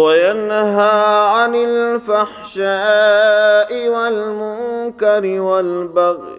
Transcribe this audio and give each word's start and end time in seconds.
وينهى 0.02 0.92
عن 1.34 1.52
الفحشاء 1.54 3.70
والمنكر 3.94 5.24
والبغي 5.40 6.38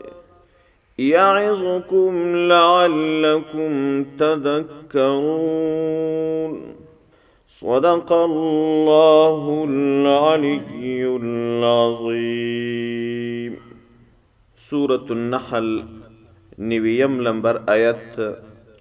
يعظكم 0.98 2.13
لعلكم 2.36 3.72
تذكرون 4.20 6.54
صدق 7.48 8.13
الله 8.13 9.66
العلي 9.70 11.05
العظيم 11.22 13.54
سورة 14.58 15.05
النحل 15.18 15.70
نویم 16.60 17.13
لمبر 17.24 17.55
آیت 17.70 18.02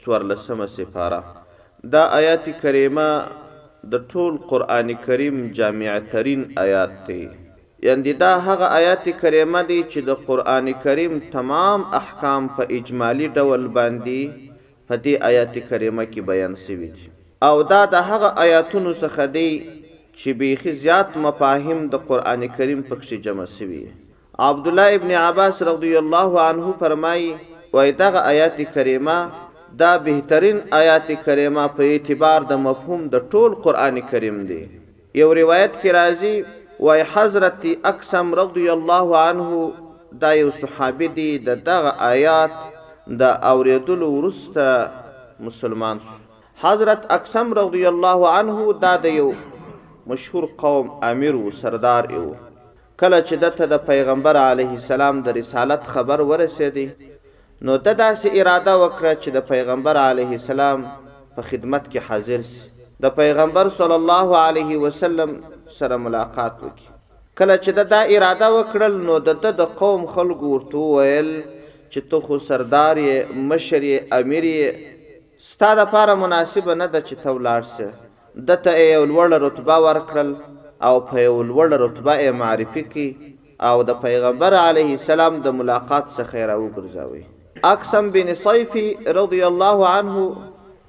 چوارلسمه 0.02 0.66
سفارة 0.66 1.24
دا 1.96 2.02
آيات 2.18 2.44
كريمة 2.50 3.06
د 3.92 4.04
ټول 4.10 4.32
قران 4.50 4.88
کریم 5.06 5.36
جامع 5.56 5.96
ترین 6.12 6.42
آیات 6.64 6.92
دی 7.08 7.22
یعنی 7.86 8.12
دا 8.22 8.30
هغه 8.46 8.66
آیات 8.78 9.04
کریمه 9.22 9.60
دی 9.70 9.78
چې 9.92 10.00
د 10.08 10.10
قران 10.28 10.66
کریم 10.84 11.12
تمام 11.34 11.80
احکام 12.00 12.46
په 12.58 12.62
اجمالی 12.78 13.28
ډول 13.38 13.62
باندې 13.78 14.20
په 14.88 14.94
دې 15.04 15.14
آیات 15.30 15.54
کریمه 15.72 16.04
کې 16.12 16.20
بیان 16.30 16.54
شوی 16.64 16.88
دي 16.94 17.04
او 17.50 17.54
دا 17.74 17.82
د 17.96 18.08
هغه 18.12 18.28
آیاتونو 18.46 18.90
څخه 19.02 19.24
دی 19.36 19.50
چې 20.18 20.28
بیخي 20.42 20.72
زیات 20.84 21.16
مفاهیم 21.28 21.86
د 21.94 22.08
قران 22.10 22.48
کریم 22.56 22.80
پکې 22.88 23.14
جمع 23.28 23.46
شوی 23.58 23.84
عبد 24.50 24.66
الله 24.72 24.94
ابن 25.00 25.10
عباس 25.26 25.62
رضی 25.74 25.94
الله 26.04 26.40
عنه 26.50 26.74
فرمایي 26.84 27.32
وای 27.76 27.92
دغه 28.04 28.18
آیات 28.34 28.56
کریمه 28.78 29.18
دا 29.80 29.92
بهترین 30.04 30.58
آیات 30.78 31.08
کریمه 31.26 31.62
په 31.76 31.84
اعتبار 31.92 32.44
د 32.50 32.58
مفهوم 32.64 33.00
د 33.14 33.22
ټول 33.32 33.54
قران 33.66 33.98
کریم 34.10 34.36
دی 34.50 34.58
یو 35.20 35.30
روایت 35.38 35.78
کې 35.78 35.94
راځي 35.96 36.34
وای 36.88 37.02
حضرت 37.14 37.64
اقسم 37.90 38.30
رضی 38.40 38.66
الله 38.74 39.16
عنه 39.28 39.62
دا 40.24 40.32
یو 40.40 40.50
صحابي 40.60 41.08
دی 41.16 41.28
د 41.46 41.64
دغه 41.70 41.92
آیات 42.10 42.54
د 43.22 43.32
اوریدلو 43.52 44.08
ورسته 44.18 44.68
مسلمان 45.48 46.02
شو 46.10 46.20
حضرت 46.66 47.08
اقسم 47.18 47.50
رضی 47.60 47.82
الله 47.92 48.28
عنه 48.34 48.76
دا 48.86 48.92
د 49.08 49.16
یو 49.20 49.28
مشهور 50.12 50.46
قوم 50.64 50.92
امیر 51.12 51.34
و 51.42 51.50
سردار 51.62 52.10
یو 52.18 52.28
کله 53.00 53.20
چې 53.26 53.36
دته 53.46 53.68
د 53.74 53.82
پیغمبر 53.90 54.40
علیه 54.44 54.72
السلام 54.82 55.22
د 55.28 55.36
رسالت 55.40 55.90
خبر 55.96 56.24
ورسېدی 56.30 56.86
نو 57.66 57.74
د 57.84 57.92
داسې 57.98 58.40
اراده 58.40 58.72
وکړه 58.80 59.10
چې 59.20 59.30
د 59.34 59.42
پیغمبر 59.50 59.98
علیه 60.00 60.36
السلام 60.38 60.80
په 61.36 61.42
خدمت 61.50 61.86
کې 61.86 62.08
حاضر 62.08 62.42
شي 62.48 62.84
د 63.04 63.12
پیغمبر 63.20 63.68
صلی 63.76 63.94
الله 64.00 64.28
علیه 64.48 64.80
وسلم 64.82 65.30
سره 65.76 65.98
ملاقات 66.08 66.58
وکړي 66.64 66.92
کله 67.38 67.56
چې 67.62 67.78
د 67.78 67.86
دا 67.94 68.00
اراده 68.16 68.50
وکړل 68.56 68.98
نو 69.08 69.16
د 69.30 69.40
د 69.62 69.68
قوم 69.80 70.04
خلکو 70.16 70.50
ورته 70.50 70.82
ویل 70.90 71.32
چې 71.38 72.08
ته 72.10 72.22
خو 72.28 72.40
سردار 72.48 73.00
یې 73.04 73.46
مشر 73.54 73.78
یې 73.78 74.22
امیر 74.22 74.50
یې 74.50 75.22
ستا 75.52 75.72
دپاره 75.82 76.18
مناسبه 76.24 76.78
نه 76.82 76.92
ده 76.96 77.02
چې 77.08 77.24
ته 77.26 77.38
ولاړ 77.38 77.74
سې 77.74 78.46
ده 78.50 78.60
ته 78.66 78.76
یې 78.80 78.96
یو 78.96 79.04
لوړه 79.10 79.44
رتبه 79.46 79.78
ورکړل 79.86 80.34
او 80.90 80.94
په 81.10 81.26
یو 81.30 81.36
لوړه 81.52 81.82
رتبه 81.86 82.20
یې 82.24 82.40
معرفي 82.42 82.84
کړي 82.94 83.68
او 83.70 83.88
د 83.92 84.00
پیغمبر 84.08 84.60
علیه 84.66 84.92
السلام 85.00 85.42
د 85.48 85.58
ملاقات 85.62 86.10
څخه 86.18 86.34
یې 86.40 86.50
راوګرځوئ 86.52 87.24
اقسم 87.66 88.08
بن 88.14 88.34
صیفی 88.38 88.82
رضی 89.16 89.40
الله 89.42 89.86
عنه 89.90 90.22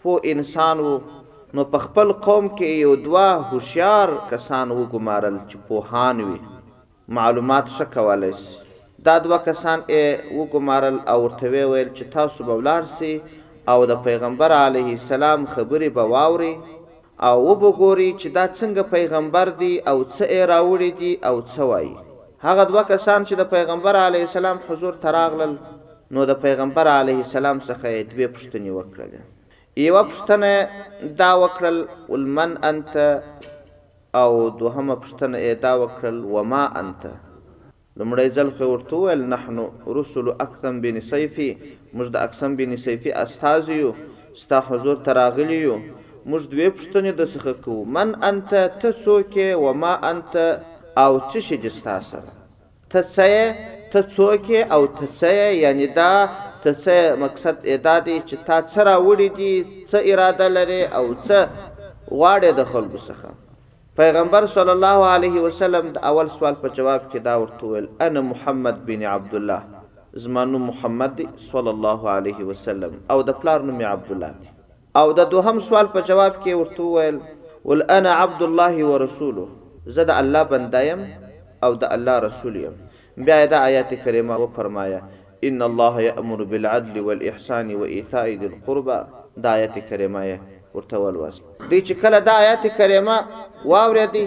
فو 0.04 0.16
انسان 0.32 0.80
وو 0.86 0.96
نو 1.56 1.64
په 1.76 1.80
خپل 1.84 2.12
قوم 2.26 2.48
کې 2.48 2.72
یو 2.86 2.96
دوا 3.06 3.28
هوشیار 3.52 4.12
کسان 4.32 4.72
وګمارل 4.80 5.38
چې 5.52 5.62
پوهان 5.70 6.24
وي 6.24 7.14
معلومات 7.20 7.70
شکوالای 7.78 8.32
شي 8.42 8.58
دا 9.06 9.14
دوا 9.28 9.38
کسان 9.46 9.84
یې 9.84 10.34
وګمارل 10.42 11.00
او 11.14 11.16
ورته 11.22 11.54
ویل 11.54 11.94
چې 11.94 12.10
تاسو 12.18 12.48
به 12.50 12.58
ولار 12.62 12.90
سي 12.98 13.12
او 13.74 13.78
د 13.94 14.02
پیغمبر 14.10 14.56
علیه 14.58 14.92
السلام 14.98 15.46
خبرې 15.54 15.94
به 16.00 16.10
واوري 16.16 16.52
او 17.30 17.34
وګوري 17.44 18.10
چې 18.18 18.34
دا 18.40 18.46
څنګه 18.58 18.86
پیغمبر 18.98 19.54
دی 19.64 19.72
او 19.80 19.96
څه 20.02 20.28
یې 20.34 20.52
راوړي 20.52 21.00
دي 21.04 21.14
او 21.32 21.40
څه 21.46 21.70
وایي 21.72 21.96
هغه 22.48 22.68
دوا 22.74 22.86
کسان 22.92 23.30
چې 23.30 23.44
د 23.44 23.50
پیغمبر 23.56 24.02
علیه 24.04 24.30
السلام 24.30 24.62
حضور 24.70 25.00
تراغلل 25.08 25.56
نو 26.14 26.26
د 26.30 26.34
پیغمبر 26.42 26.88
علیه 27.02 27.18
السلام 27.28 27.58
څخه 27.70 27.88
دوه 28.12 28.28
پوښتنې 28.34 28.70
وکړل 28.78 29.12
یو 29.88 29.96
پوښتنه 30.10 30.52
دا 31.22 31.30
وکړل 31.44 31.78
ولمن 32.12 32.52
انت 32.70 32.94
او 34.22 34.30
دوهمه 34.60 34.96
پوښتنه 35.02 35.38
دا 35.66 35.74
وکړل 35.84 36.18
وما 36.36 36.62
انت 36.84 37.02
لمړی 38.00 38.28
ځل 38.38 38.50
خو 38.60 38.66
ورته 38.72 38.94
ویل 39.08 39.22
نحنو 39.34 39.66
رسل 40.00 40.28
اقسم 40.48 40.76
بن 40.86 40.98
سیفی 41.12 41.50
موږ 41.98 42.08
د 42.16 42.30
اقسم 42.30 42.52
بن 42.64 42.72
سیفی 42.88 43.12
استاذ 43.26 43.64
یو 43.82 43.92
ستا 44.42 44.60
حضور 44.72 44.98
تراغلی 45.12 45.60
یو 45.68 45.78
موږ 46.30 46.42
دوه 46.52 46.68
پوښتنې 46.78 47.12
د 47.20 47.22
څخه 47.34 47.52
کوو 47.66 47.86
من 47.98 48.10
انت 48.30 48.50
ته 48.80 48.90
څوک 49.04 49.34
وما 49.68 49.94
انت 50.12 50.34
او 51.04 51.12
څه 51.30 51.38
شي 51.50 51.58
د 51.64 51.80
تاسو 51.90 52.22
ته 52.94 53.02
څه 53.16 53.28
ته 53.96 54.04
څوک 54.16 54.48
او 54.78 54.82
ته 54.96 55.06
څه 55.20 55.32
یعنی 55.64 55.88
دا 56.00 56.12
ته 56.66 56.72
څه 56.84 56.96
مقصد 57.24 57.58
ادا 57.76 57.96
دی 58.10 58.16
چې 58.28 58.36
تا 58.50 58.58
څه 58.72 58.80
راوړي 58.90 59.30
دي 59.40 59.54
څه 59.92 59.98
اراده 60.12 60.48
لري 60.58 60.82
او 61.00 61.04
څه 61.28 61.38
غواړي 62.20 62.50
د 62.62 62.72
خلکو 62.74 63.00
څخه 63.10 63.28
پیغمبر 64.02 64.44
صلی 64.56 64.74
الله 64.78 65.00
علیه 65.18 65.38
وسلم 65.48 65.86
د 65.98 66.08
اول 66.12 66.28
سوال 66.38 66.56
په 66.64 66.68
جواب 66.80 67.02
کې 67.12 67.20
دا 67.28 67.34
ورته 67.42 67.64
ویل 67.66 67.88
انا 68.08 68.22
محمد 68.32 68.82
بن 68.90 69.04
عبد 69.16 69.34
الله 69.42 69.60
زمانو 70.26 70.58
محمد 70.70 71.16
صلی 71.52 71.72
الله 71.76 72.02
علیه 72.18 72.42
وسلم 72.52 72.92
او 73.16 73.22
د 73.30 73.40
پلار 73.44 73.60
نوم 73.70 73.80
عبد 73.94 74.10
الله 74.18 74.34
او 75.04 75.12
د 75.22 75.30
دوهم 75.36 75.62
سوال 75.70 75.88
په 75.98 76.10
جواب 76.12 76.34
کې 76.42 76.62
ورته 76.62 76.92
ویل 76.96 77.20
ول 77.72 77.84
انا 78.00 78.12
عبد 78.24 78.42
الله 78.50 78.86
ورسوله 78.92 79.48
زه 80.00 80.04
د 80.12 80.24
الله 80.24 80.44
بندایم 80.54 81.02
او 81.64 81.72
د 81.84 81.94
الله 81.96 82.16
رسول 82.28 82.56
یم 82.66 82.76
بیا 83.18 83.46
دا 83.52 83.58
آیات 83.64 83.94
کریمه 84.06 84.36
و 84.38 84.46
فرمایا 84.56 84.98
ان 85.48 85.62
الله 85.66 86.02
یامر 86.06 86.42
بالعدل 86.54 86.96
والاحسان 87.04 87.68
وایتاء 87.76 88.26
ذی 88.42 88.46
القربى 88.46 88.98
دا 89.44 89.50
آیات 89.60 89.76
کریمه 89.90 90.24
ورته 90.76 90.98
ولوس 91.04 91.36
دې 91.70 91.80
چې 91.88 91.94
کله 92.02 92.20
دا 92.30 92.34
آیات 92.40 92.66
کریمه 92.80 93.14
واورې 93.66 94.08
دي 94.16 94.24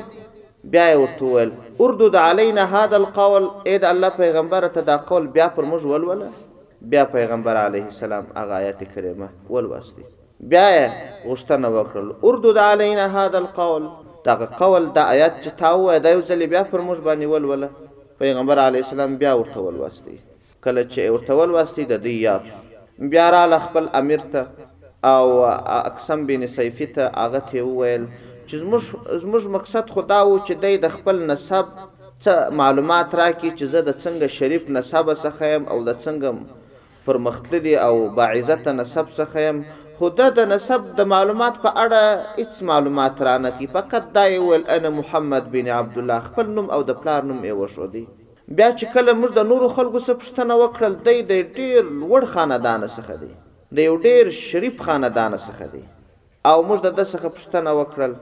بیا 0.76 0.86
ورته 1.00 1.24
ول 1.32 1.52
اردد 1.86 2.16
علينا 2.20 2.64
هذا 2.70 2.96
القول 2.98 3.48
اې 3.66 3.78
دا 3.82 3.90
الله 3.94 4.08
پیغمبر 4.22 4.66
ته 4.76 4.80
دا 4.86 4.96
قول 5.10 5.26
بیا 5.34 5.48
پر 5.56 5.64
موږ 5.64 5.84
ولوله 5.84 6.28
بیا 6.94 7.04
پیغمبر 7.16 7.56
علیه 7.64 7.84
السلام 7.88 8.26
هغه 8.36 8.54
آیات 8.60 8.82
کریمه 8.94 9.28
ولوسته 9.50 10.02
بیا 10.54 10.70
غشتنه 11.24 11.72
وکړل 11.82 12.08
اردد 12.32 12.58
علينا 12.68 13.06
هذا 13.18 13.38
القول 13.42 13.88
دا 14.30 14.34
قول 14.62 14.88
دا 15.00 15.06
آیات 15.18 15.38
چې 15.44 15.48
تاوه 15.60 15.98
دا 16.08 16.14
یو 16.16 16.22
ځل 16.22 16.46
بیا 16.54 16.62
پر 16.72 16.80
موږ 16.88 16.98
باندې 17.04 17.24
ولوله 17.34 17.68
پیغمبر 18.18 18.58
علی 18.58 18.78
السلام 18.84 19.12
بیا 19.20 19.32
ورته 19.38 19.60
ولوستي 19.64 20.14
کله 20.66 20.82
چې 20.86 21.10
ورته 21.16 21.34
ولوستي 21.40 21.84
د 21.90 22.00
دې 22.06 22.14
یاد 22.22 23.04
بیا 23.12 23.26
را 23.34 23.58
خپل 23.66 23.84
امیر 24.00 24.24
ته 24.32 25.12
او 25.12 25.44
اقسم 25.74 26.24
بن 26.30 26.46
سیفی 26.54 26.86
ته 26.96 27.12
هغه 27.24 27.40
ته 27.50 27.62
وویل 27.66 28.04
چې 28.48 28.54
زموږ 28.62 28.82
زموږ 29.24 29.44
مقصد 29.58 29.86
خدا 29.98 30.18
وو 30.26 30.34
چې 30.46 30.52
د 30.86 30.94
خپل 30.96 31.16
نسب 31.30 31.66
څه 32.24 32.32
معلومات 32.62 33.10
راکړي 33.20 33.50
چې 33.58 33.64
زه 33.72 33.80
د 33.88 33.90
څنګه 34.02 34.28
شریف 34.38 34.64
نسب 34.78 35.06
څخه 35.24 35.50
او 35.72 35.78
د 35.90 36.02
څنګه 36.06 36.30
پرمختللی 37.06 37.74
او 37.88 37.92
باعزت 38.20 38.64
نسب 38.80 39.06
څخه 39.18 39.40
خدا 40.00 40.26
د 40.34 40.44
نسب 40.48 40.82
د 40.98 41.04
معلومات 41.12 41.56
په 41.62 41.70
اړه 41.84 42.02
هیڅ 42.40 42.66
معلومات 42.70 43.22
را 43.28 43.32
نه 43.44 43.50
کی 43.58 43.66
فقط 43.76 44.04
دا 44.18 44.22
ویل 44.48 44.64
انا 44.74 44.92
محمد 44.98 45.44
بن 45.54 45.66
عبد 45.78 45.96
الله 46.02 46.18
خپل 46.26 46.46
نوم 46.58 46.66
او 46.76 46.78
د 46.90 46.98
پلار 47.00 47.22
نوم 47.30 47.40
یې 47.48 47.54
وشو 47.60 47.88
دی 47.94 48.02
بیا 48.60 48.68
چې 48.78 48.92
کله 48.96 49.12
موږ 49.20 49.30
د 49.38 49.42
نورو 49.52 49.68
خلکو 49.78 49.98
څخه 50.06 50.20
پښتنه 50.22 50.54
وکړل 50.62 50.94
دی 51.06 51.16
د 51.30 51.32
ډیر 51.58 51.80
لوړ 52.00 52.20
خاندان 52.34 52.80
څخه 52.96 53.14
دی 53.24 53.30
د 53.78 53.90
یو 53.90 53.94
ډیر 54.08 54.30
شریف 54.48 54.76
خاندان 54.88 55.32
څخه 55.46 55.64
دی 55.74 55.82
او 56.52 56.56
موږ 56.68 56.78
د 56.86 57.00
دسه 57.00 57.16
پښتنه 57.36 57.70
وکړل 57.80 58.12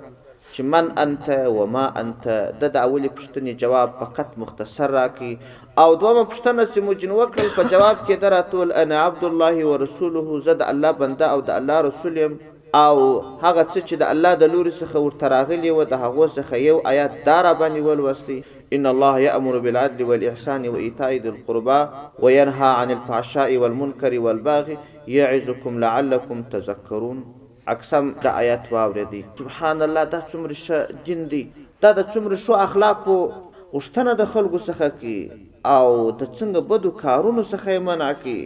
چې 0.54 0.62
من 0.72 0.88
انت 1.04 1.28
و 1.58 1.66
ما 1.74 1.84
انت 2.02 2.24
د 2.60 2.64
داولې 2.76 3.08
پښتنې 3.16 3.52
جواب 3.62 3.88
فقط 4.00 4.28
مختصر 4.42 4.88
راکې 4.98 5.30
او 5.82 5.88
دومره 6.02 6.24
پښتنه 6.32 6.62
چې 6.72 6.78
مو 6.84 6.92
جن 7.00 7.12
وکړل 7.20 7.48
په 7.56 7.62
جواب 7.74 7.96
کې 8.06 8.14
دراتول 8.24 8.68
انا 8.82 8.96
عبد 9.06 9.24
الله 9.30 9.56
و 9.70 9.78
رسوله 9.84 10.26
زد 10.48 10.60
الله 10.72 10.90
بنده 11.00 11.26
او 11.36 11.40
د 11.48 11.58
الله 11.60 11.78
رسول 11.90 12.14
يم 12.24 12.32
او 12.86 12.96
هغه 13.44 13.64
څه 13.72 13.80
چې 13.88 13.94
د 14.02 14.12
الله 14.14 14.32
د 14.42 14.52
لوري 14.56 14.72
څخه 14.80 14.96
ورته 15.06 15.26
راغلي 15.36 15.70
و 15.78 15.86
د 15.92 16.02
هغه 16.04 16.24
څخه 16.36 16.54
یو 16.68 16.76
آیات 16.92 17.12
دار 17.28 17.46
باندې 17.60 17.80
ولوستي 17.88 18.38
ان 18.78 18.84
الله 18.92 19.14
يأمر 19.28 19.54
بالعدل 19.64 20.00
والإحسان 20.08 20.62
وإيتاء 20.72 21.10
ذي 21.24 21.30
القربى 21.34 21.80
وينهى 22.24 22.70
عن 22.80 22.88
الفحشاء 22.96 23.50
والمنكر 23.62 24.12
والبغي 24.26 24.74
يعظكم 25.18 25.72
لعلكم 25.86 26.36
تذكرون 26.54 27.18
اقسم 27.72 28.10
د 28.22 28.26
آیات 28.40 28.66
واوریدي 28.72 29.20
سبحان 29.38 29.80
الله 29.86 30.02
دا 30.10 30.18
څومره 30.26 30.58
ښه 30.58 31.00
دین 31.06 31.22
دی 31.30 31.40
دا 31.82 31.90
د 31.98 32.04
څومره 32.12 32.36
ښو 32.44 32.52
اخلاقو 32.66 33.16
غوښتنه 33.72 34.10
د 34.20 34.28
خلکو 34.34 34.58
څخه 34.68 34.86
کی 35.00 35.16
او 35.78 35.88
د 36.20 36.22
څنګه 36.38 36.60
بدو 36.70 36.90
کارونو 37.02 37.42
څخه 37.54 37.70
منع 37.88 38.12
کی 38.22 38.36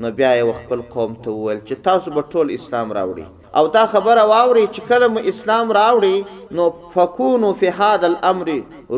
نو 0.00 0.08
بیا 0.20 0.30
یې 0.40 0.58
خپل 0.64 0.80
قوم 0.94 1.12
ته 1.26 1.34
وویل 1.36 1.60
چې 1.68 1.74
تاسو 1.88 2.08
به 2.18 2.22
ټول 2.32 2.46
اسلام 2.58 2.88
راوړي 2.98 3.26
او 3.60 3.64
دا 3.78 3.84
خبره 3.96 4.22
واوري 4.32 4.66
چې 4.74 4.80
کله 4.92 5.08
اسلام 5.34 5.66
راوړي 5.78 6.16
نو 6.60 6.64
فكونوا 6.96 7.52
في 7.64 7.70
هذا 7.82 8.06
الامر 8.12 8.52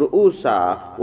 رؤوسا 0.05 0.57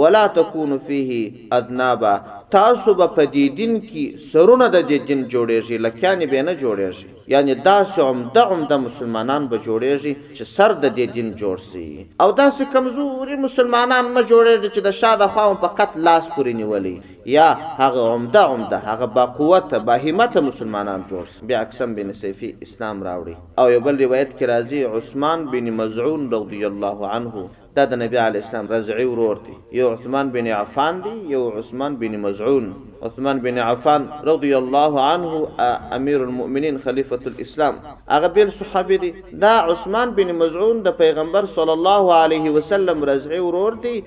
ولا 0.04 0.24
تكونوا 0.40 0.80
فيه 0.88 1.24
اذنابا 1.60 2.16
تاسو 2.60 2.90
به 3.00 3.06
په 3.18 3.24
دې 3.34 3.46
دین 3.60 3.74
کې 3.90 4.24
سرونه 4.30 4.66
د 4.72 4.82
دې 4.88 4.98
دین 5.10 5.20
جوړیږي 5.34 5.78
لکیانې 5.84 6.26
به 6.32 6.42
نه 6.48 6.56
جوړیږي 6.64 7.32
یعنی 7.34 7.54
داسې 7.68 8.08
عمده 8.10 8.44
عمده 8.54 8.78
مسلمانان 8.86 9.46
به 9.52 9.60
جوړیږي 9.68 10.14
چې 10.36 10.44
سر 10.56 10.72
د 10.84 10.86
دې 10.98 11.06
دین 11.18 11.30
جوړ 11.42 11.58
سي 11.70 11.86
او 12.24 12.28
داسې 12.42 12.64
کمزوري 12.74 13.38
مسلمانان 13.46 14.06
ما 14.16 14.22
جوړیږي 14.32 14.70
چې 14.76 14.82
د 14.88 14.98
شاده 15.00 15.28
خواو 15.36 15.56
په 15.64 15.70
قتل 15.80 16.00
لاس 16.10 16.28
پورې 16.36 16.60
نیولې 16.62 17.32
یا 17.38 17.48
هغه 17.80 18.04
عمده 18.16 18.44
عمده 18.56 18.80
هغه 18.90 19.08
با 19.16 19.26
قوت 19.40 19.74
با 19.90 19.96
همت 20.06 20.38
مسلمانان 20.50 21.08
جوړ 21.14 21.24
سي 21.36 21.48
بیا 21.52 21.62
اقسم 21.66 21.96
بن 22.02 22.14
سیفی 22.26 22.50
اسلام 22.70 23.04
راوړي 23.08 23.36
او 23.64 23.72
یو 23.78 23.88
بل 23.88 23.96
روایت 24.06 24.30
کې 24.38 24.46
راځي 24.54 24.80
عثمان 24.98 25.48
بن 25.56 25.74
مزعون 25.82 26.30
رضی 26.38 26.64
الله 26.74 27.00
عنه 27.18 27.50
دا 27.76 27.84
د 27.92 28.00
نبی 28.02 28.18
علی 28.22 28.38
اسلام 28.44 28.66
رضعی 28.70 29.04
ورور 29.10 29.36
دی 29.46 29.54
یو 29.80 29.90
عثمان 29.96 30.30
بن 30.32 30.48
عفان 30.56 31.00
دی 31.04 31.10
یو 31.34 31.42
عثمان 31.60 31.96
بن 32.02 32.20
مزعون 32.22 32.66
عثمان 33.08 33.40
بن 33.46 33.58
عفان 33.70 34.02
رضی 34.32 34.52
الله 34.58 34.94
عنه 35.14 35.32
امیر 36.00 36.22
المؤمنین 36.28 36.76
خلیفۃ 36.86 37.24
الاسلام 37.34 37.76
هغه 38.10 38.28
بل 38.38 38.50
صحابي 38.60 38.98
دی 39.06 39.14
دا 39.48 39.54
عثمان 39.72 40.12
بن 40.22 40.32
مزعون 40.44 40.84
د 40.90 40.98
پیغمبر 41.04 41.46
صلی 41.58 41.74
الله 41.78 42.04
علیه 42.28 42.52
وسلم 42.60 43.04
رضعی 43.14 43.40
ورور 43.48 43.74
دی 43.90 43.98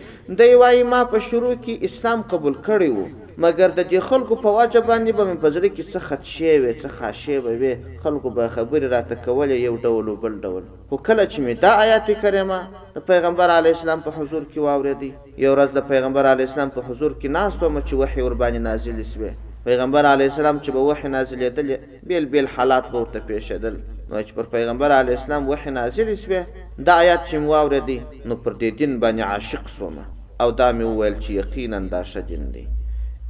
دی 0.43 0.55
وای 0.61 0.83
ما 0.95 1.03
په 1.05 1.19
شروع 1.33 1.55
کې 1.67 1.85
اسلام 1.93 2.23
قبول 2.35 2.55
کړی 2.67 2.89
وو 2.97 3.13
مګر 3.43 3.73
د 3.77 3.85
دې 3.91 4.01
خلکو 4.09 4.37
په 4.43 4.51
واجب 4.57 4.85
باندې 4.89 5.13
به 5.21 5.25
من 5.29 5.39
پزړه 5.45 5.69
کې 5.77 5.89
څه 5.93 6.01
خدشه 6.09 6.59
وي 6.63 6.75
څه 6.75 6.91
خاشه 6.99 7.57
وي 7.63 7.71
خلکو 8.03 8.31
به 8.35 8.49
خبري 8.59 8.91
راته 8.93 9.17
کول 9.25 9.55
یو 9.55 9.73
ډول 9.87 10.11
بل 10.25 10.37
ډول 10.45 10.63
خو 10.91 10.99
کله 11.09 11.25
چې 11.27 11.41
می 11.47 11.55
دا 11.65 11.73
آیات 11.87 12.11
کریمه 12.25 12.59
د 12.99 13.05
پیغمبر 13.09 13.51
علی 13.55 13.71
اسلام 13.77 14.01
په 14.05 14.11
حضور 14.19 14.43
کې 14.53 14.59
واوریدي 14.67 15.11
یو 15.47 15.55
ورځ 15.57 15.75
د 15.79 15.87
پیغمبر 15.89 16.27
علی 16.35 16.45
اسلام 16.51 16.69
په 16.77 16.83
حضور 16.89 17.17
کې 17.21 17.27
ناس 17.39 17.57
ته 17.61 17.73
چې 17.87 17.95
وحي 18.03 18.23
ور 18.29 18.37
باندې 18.45 18.69
نازل 18.69 19.03
شوه 19.17 19.33
پیغمبر 19.67 20.07
علی 20.13 20.31
اسلام 20.31 20.63
چې 20.63 20.71
به 20.71 20.79
وحي 20.91 21.09
نازل 21.17 21.43
یدل 21.47 21.75
بیل 22.13 22.27
بیل 22.37 22.47
حالات 22.57 22.89
به 22.93 22.99
ورته 23.01 23.21
پیښیدل 23.33 23.75
نو 24.13 24.23
چې 24.23 24.33
پر 24.39 24.47
پیغمبر 24.55 24.93
علی 25.01 25.13
اسلام 25.17 25.49
وحي 25.51 25.71
نازل 25.81 26.15
شوه 26.23 26.45
دا 26.87 26.95
آیات 26.95 27.27
چې 27.27 27.35
واوریدي 27.55 27.99
نو 28.25 28.37
پر 28.37 28.53
دې 28.53 28.79
دین 28.83 28.97
باندې 29.01 29.21
عاشق 29.35 29.69
سوم 29.79 29.99
او 30.41 30.49
دا 30.63 30.73
مې 30.73 30.85
وویل 30.89 31.19
چې 31.21 31.31
یقینا 31.43 31.81
دا 31.97 32.03
شجن 32.15 32.49
دی 32.55 32.67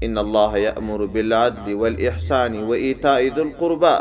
ان 0.05 0.19
الله 0.23 0.61
یامر 0.65 1.03
بالعدل 1.17 1.75
والاحسان 1.83 2.55
وایتاء 2.71 3.21
ذی 3.39 3.43
القربى 3.49 3.97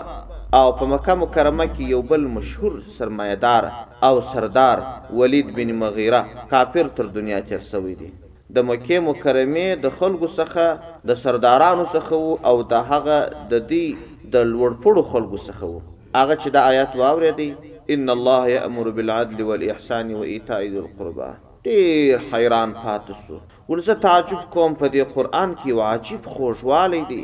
او 0.57 0.65
په 0.79 0.85
مکه 0.91 1.13
مکرمه 1.21 1.65
کې 1.73 1.83
یو 1.93 2.01
بل 2.11 2.23
مشهور 2.37 2.73
سرمایدار 2.97 3.63
او 4.09 4.13
سردار 4.31 4.77
ولید 5.21 5.53
بن 5.59 5.71
مغیره 5.83 6.21
کافر 6.51 6.89
تر 6.97 7.05
دنیا 7.19 7.39
چر 7.51 7.61
سوی 7.71 7.95
دی 8.01 8.09
د 8.57 8.67
مکه 8.71 8.99
مکرمه 9.07 9.67
د 9.85 9.95
خلکو 10.01 10.27
څخه 10.39 10.65
د 11.11 11.21
سردارانو 11.23 11.85
څخه 11.95 12.51
او 12.51 12.55
د 12.75 12.85
هغه 12.91 13.19
د 13.55 13.65
دې 13.71 13.87
د 14.35 14.51
لوړپړو 14.53 15.01
خلکو 15.15 15.37
څخه 15.47 15.71
هغه 16.19 16.35
چې 16.41 16.49
د 16.55 16.57
آیات 16.73 16.91
واوریدي 17.01 17.49
ان 17.97 18.09
الله 18.17 18.41
یامر 18.57 18.89
بالعدل 18.99 19.39
والاحسان 19.49 20.07
وایتاء 20.21 20.61
ذی 20.75 20.85
القربى 20.85 21.29
ډیر 21.71 22.17
حیران 22.33 22.69
پاتې 22.83 23.13
شو 23.25 23.39
ولزه 23.71 23.93
تعجب 24.03 24.39
کوم 24.55 24.73
په 24.79 24.87
دې 24.93 25.13
قران 25.17 25.51
کې 25.59 25.77
واجب 25.83 26.25
خوشوالی 26.37 26.99
دی 27.11 27.21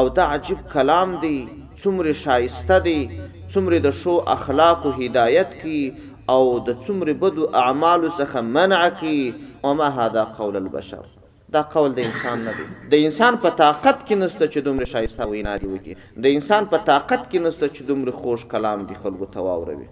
او 0.00 0.04
دا 0.18 0.26
عجیب 0.34 0.60
کلام 0.74 1.14
دی 1.24 1.38
څومره 1.82 2.20
شایسته 2.20 2.76
دی 2.84 2.98
څومره 3.14 3.84
د 3.86 3.96
شو 4.02 4.14
اخلاق 4.36 4.84
او 4.86 4.92
هدایت 5.00 5.56
کی 5.64 5.80
او 6.36 6.40
د 6.68 6.76
څومره 6.84 7.16
بدو 7.24 7.48
اعمال 7.62 8.06
څخه 8.20 8.44
منع 8.58 8.80
کی 9.02 9.16
او 9.66 9.72
ما 9.82 9.90
هدا 9.98 10.24
قول 10.38 10.60
البشر 10.62 11.10
دا 11.58 11.64
قول 11.74 11.98
د 11.98 12.08
انسان 12.12 12.46
نه 12.50 12.54
دی 12.60 12.68
د 12.94 13.02
انسان 13.10 13.42
په 13.46 13.54
طاقت 13.64 14.00
کې 14.06 14.22
نسته 14.22 14.46
چې 14.54 14.68
دومره 14.70 14.88
شایسته 14.94 15.28
وینا 15.34 15.56
دی 15.64 15.72
وکي 15.74 15.98
د 16.28 16.38
انسان 16.40 16.70
په 16.74 16.86
طاقت 16.92 17.20
کې 17.20 17.46
نسته 17.48 17.68
چې 17.76 17.92
دومره 17.92 18.18
خوش 18.22 18.46
کلام 18.56 18.86
دی 18.92 19.02
خلکو 19.02 19.32
ته 19.36 19.48
واوروي 19.50 19.90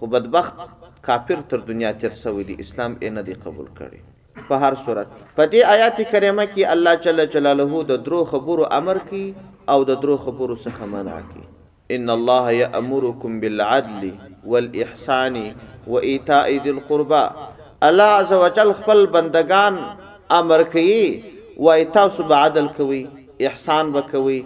خو 0.00 0.12
بدبخت 0.16 0.64
کافر 1.10 1.44
تر 1.54 1.70
دنیا 1.72 1.92
تیر 2.04 2.18
سوی 2.24 2.50
دی 2.52 2.60
اسلام 2.66 3.00
یې 3.04 3.16
نه 3.20 3.30
دی 3.30 3.40
قبول 3.46 3.70
کړی 3.78 4.13
په 4.48 4.54
هر 4.66 4.74
صورت 4.84 5.08
په 5.38 5.44
دې 5.52 5.60
آیات 5.74 5.98
کریمه 6.12 6.44
کې 6.54 6.72
الله 6.74 6.94
جل 7.06 7.20
جلاله 7.34 7.82
د 7.90 8.00
درو 8.06 8.20
خبرو 8.30 8.66
امر 8.78 8.98
کوي 9.10 9.26
او 9.74 9.76
د 9.90 10.00
درو 10.04 10.16
خبرو 10.24 10.56
څخه 10.64 10.86
منع 10.94 11.18
کوي 11.30 11.44
ان 11.96 12.10
الله 12.14 12.52
یامرکم 12.62 13.36
بالعدل 13.44 14.02
والاحسان 14.54 15.34
وایتاء 15.86 16.46
ذی 16.66 16.70
القربى 16.76 17.26
الله 17.88 18.10
عزوجل 18.22 18.72
خپل 18.80 19.06
بندگان 19.16 19.78
امر 20.40 20.62
کوي 20.76 21.00
وای 21.66 21.84
تاسو 21.98 22.22
به 22.30 22.34
عدل 22.46 22.68
کوي 22.76 23.02
احسان 23.48 23.92
وکوي 23.96 24.40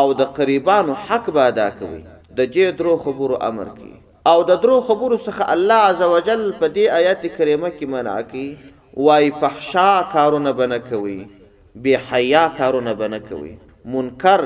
او 0.00 0.04
د 0.18 0.22
قریبانو 0.36 0.94
حق 1.06 1.30
به 1.36 1.48
ادا 1.52 1.70
کوي 1.80 2.02
د 2.38 2.52
جې 2.52 2.64
درو 2.82 2.94
خبرو 3.06 3.36
امر 3.48 3.68
کوي 3.80 3.96
او 4.30 4.36
د 4.50 4.60
درو 4.66 4.76
خبرو 4.90 5.16
څخه 5.18 5.42
الله 5.56 5.80
عزوجل 5.92 6.44
په 6.60 6.66
دې 6.74 6.84
آیات 7.00 7.26
کریمه 7.38 7.68
کې 7.78 7.86
منع 7.96 8.20
کوي 8.32 8.56
وای 8.96 9.30
فحشا 9.40 10.02
کارونه 10.12 10.52
بنه 10.52 10.78
کوي 10.78 11.26
بی 11.74 11.94
حیا 11.96 12.48
کارونه 12.58 12.92
بنه 12.94 13.18
کوي 13.18 13.56
منکر 13.84 14.40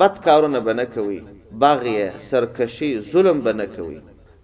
بد 0.00 0.20
کارونه 0.24 0.60
بنه 0.60 0.84
کوي 0.84 1.22
باغی 1.52 2.10
سرکشی 2.20 3.00
ظلم 3.00 3.40
بنه 3.40 3.64
کوي 3.66 4.00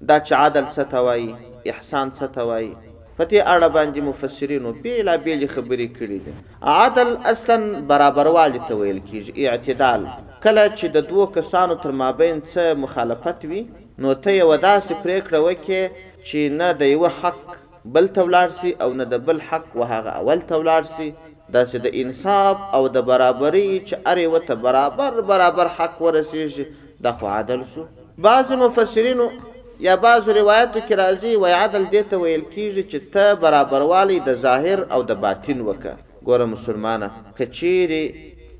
دا 0.08 0.18
چې 0.20 0.32
عادل 0.32 0.64
څه 0.76 0.90
توای 0.90 1.34
احسان 1.66 2.12
څه 2.20 2.24
توای 2.34 2.72
پتی 3.18 3.40
اړه 3.42 3.68
باندې 3.74 4.02
مفسرینو 4.02 4.72
بیلا 4.72 5.16
بیل 5.16 5.46
خبرې 5.48 5.88
کړې 5.94 6.18
دي 6.26 6.32
عادل 6.62 7.16
اصلا 7.24 7.80
برابروالی 7.86 8.58
ته 8.68 8.74
ویل 8.74 8.98
کیږي 9.12 9.38
اعتدال 9.48 10.06
کله 10.44 10.66
چې 10.76 10.84
د 10.96 11.08
دوو 11.10 11.26
کسانو 11.38 11.74
تر 11.84 11.90
مابین 12.02 12.42
څه 12.54 12.58
مخالفت 12.84 13.44
وي 13.52 13.62
نو 14.04 14.12
ته 14.12 14.32
یو 14.32 14.56
داسې 14.56 14.92
پریکړه 15.06 15.40
وکې 15.48 15.90
چې 16.26 16.38
نه 16.60 16.72
د 16.82 16.92
یو 16.94 17.06
حق 17.22 17.56
بل 17.92 18.06
تولار 18.08 18.50
شي 18.60 18.70
او 18.84 18.90
نه 19.00 19.04
د 19.12 19.20
بل 19.26 19.38
حق 19.50 19.68
وهغه 19.80 20.10
اول 20.20 20.40
تولار 20.52 20.82
شي 20.96 21.08
دا 21.54 21.62
چې 21.70 21.76
د 21.84 21.94
انصاف 22.02 22.56
او 22.78 22.80
د 22.96 23.04
برابرۍ 23.10 23.68
چې 23.88 23.94
اره 24.10 24.24
وته 24.34 24.54
برابر 24.64 25.12
برابر 25.30 25.70
حق 25.76 25.94
ورسیږي 26.04 26.66
د 27.06 27.14
خو 27.20 27.26
عدل 27.38 27.60
شو 27.74 27.84
بعض 28.26 28.52
مفسرین 28.62 29.20
یا 29.86 29.94
بعض 30.06 30.28
روایتو 30.40 30.80
کې 30.86 30.94
راځي 31.02 31.32
وای 31.42 31.54
عدل 31.64 31.84
دې 31.94 32.02
ته 32.10 32.16
ویل 32.24 32.42
کیږي 32.54 32.84
چې 32.90 32.98
ته 33.14 33.24
برابروالی 33.46 34.18
د 34.28 34.38
ظاهر 34.44 34.78
او 34.96 35.00
د 35.12 35.20
باطن 35.24 35.62
وکه 35.68 35.94
ګوره 36.26 36.46
مسلمانه 36.54 37.08
کچيري 37.38 38.02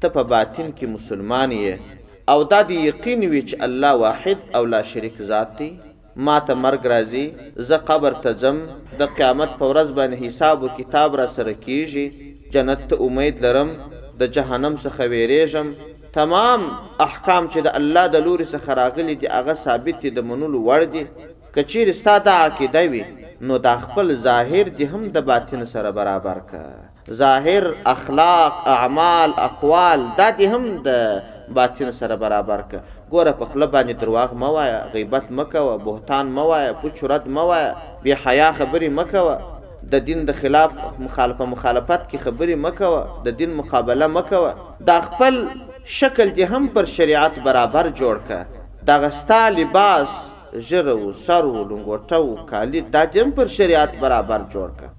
ته 0.00 0.14
په 0.16 0.28
باطن 0.36 0.66
کې 0.78 0.94
مسلمان 0.96 1.56
یې 1.58 2.24
او 2.36 2.42
دا 2.54 2.62
د 2.72 2.80
یقین 2.88 3.28
وی 3.32 3.42
چې 3.48 3.64
الله 3.68 3.94
واحد 4.04 4.38
او 4.60 4.64
لا 4.76 4.82
شریک 4.92 5.20
ذات 5.32 5.52
دی 5.60 5.70
ما 6.26 6.38
ته 6.46 6.54
مرګ 6.64 6.86
راځي 6.92 7.24
زه 7.68 7.76
قبر 7.88 8.14
ته 8.22 8.30
ځم 8.42 8.56
د 9.00 9.02
قیامت 9.18 9.50
په 9.58 9.64
ورځ 9.70 9.88
باندې 9.98 10.16
حساب 10.24 10.56
او 10.64 10.68
کتاب 10.78 11.10
را 11.20 11.26
سره 11.36 11.52
کیږي 11.66 12.06
جنت 12.54 12.80
ته 12.92 13.04
امید 13.06 13.36
لرم 13.44 13.70
د 14.20 14.32
جهنم 14.38 14.74
څخه 14.84 15.02
ویریږم 15.12 15.68
تمام 16.18 16.60
احکام 17.06 17.44
چې 17.52 17.58
د 17.66 17.78
الله 17.80 18.04
د 18.14 18.26
لوري 18.26 18.46
څخه 18.54 18.70
راغلي 18.80 19.14
دي 19.22 19.26
هغه 19.36 19.54
ثابت 19.66 19.96
دي 20.04 20.10
د 20.18 20.28
منلو 20.32 20.58
وړ 20.68 20.82
دي 20.96 21.02
کچیر 21.56 21.86
ستا 22.00 22.14
د 22.26 22.42
عقیده 22.44 22.82
وي 22.94 23.04
نو 23.48 23.54
دا 23.68 23.74
خپل 23.86 24.06
ظاهر 24.28 24.66
دي 24.78 24.84
هم 24.92 25.02
د 25.16 25.26
باطن 25.32 25.60
سره 25.74 25.90
برابر 25.98 26.38
کا 26.52 26.64
ظاهر 27.24 27.62
اخلاق 27.94 28.54
اعمال 28.76 29.30
اقوال 29.48 30.00
دا 30.18 30.28
دي 30.38 30.46
هم 30.54 30.64
د 30.86 30.90
باطن 31.58 31.88
سره 32.00 32.16
برابر 32.24 32.60
کا 32.70 32.80
ګوره 33.12 33.32
په 33.40 33.44
خله 33.50 33.66
باندې 33.74 33.94
درواغ 34.00 34.30
مه 34.40 34.48
وایه 34.54 34.78
غیبت 34.94 35.26
مه 35.36 35.44
کوه 35.52 35.74
بهتان 35.84 36.26
مه 36.38 36.42
وایه 36.48 36.72
پوچورت 36.80 37.24
مه 37.36 37.42
وایه 37.50 37.70
بې 38.02 38.12
حیا 38.24 38.48
خبرې 38.58 38.90
مه 38.98 39.04
کوه 39.12 39.34
د 39.92 40.02
دین 40.08 40.18
د 40.30 40.36
خلاف 40.40 40.70
مخالفه 41.06 41.44
مخالفت 41.54 42.02
کې 42.10 42.18
خبرې 42.24 42.56
مه 42.64 42.72
کوه 42.80 43.22
د 43.28 43.36
دین 43.40 43.54
مقابله 43.60 44.06
مه 44.16 44.22
کوه 44.32 44.50
دا 44.90 44.96
خپل 45.06 45.34
شکل 45.98 46.26
دې 46.38 46.52
هم 46.52 46.64
پر 46.74 46.90
شریعت 46.96 47.38
برابر 47.48 47.90
جوړ 48.00 48.16
کړه 48.28 48.42
دغه 48.92 49.10
ستا 49.22 49.40
لباس 49.60 50.18
ژره 50.72 50.94
و 51.00 51.08
سر 51.26 51.44
و 51.54 51.56
لنګوټه 51.70 52.20
و 52.26 52.36
کالي 52.52 52.84
دا 52.98 53.02
هم 53.16 53.32
پر 53.40 53.52
شریعت 53.56 53.96
برابر 54.04 54.44
جوړ 54.54 54.68
کړه 54.78 54.90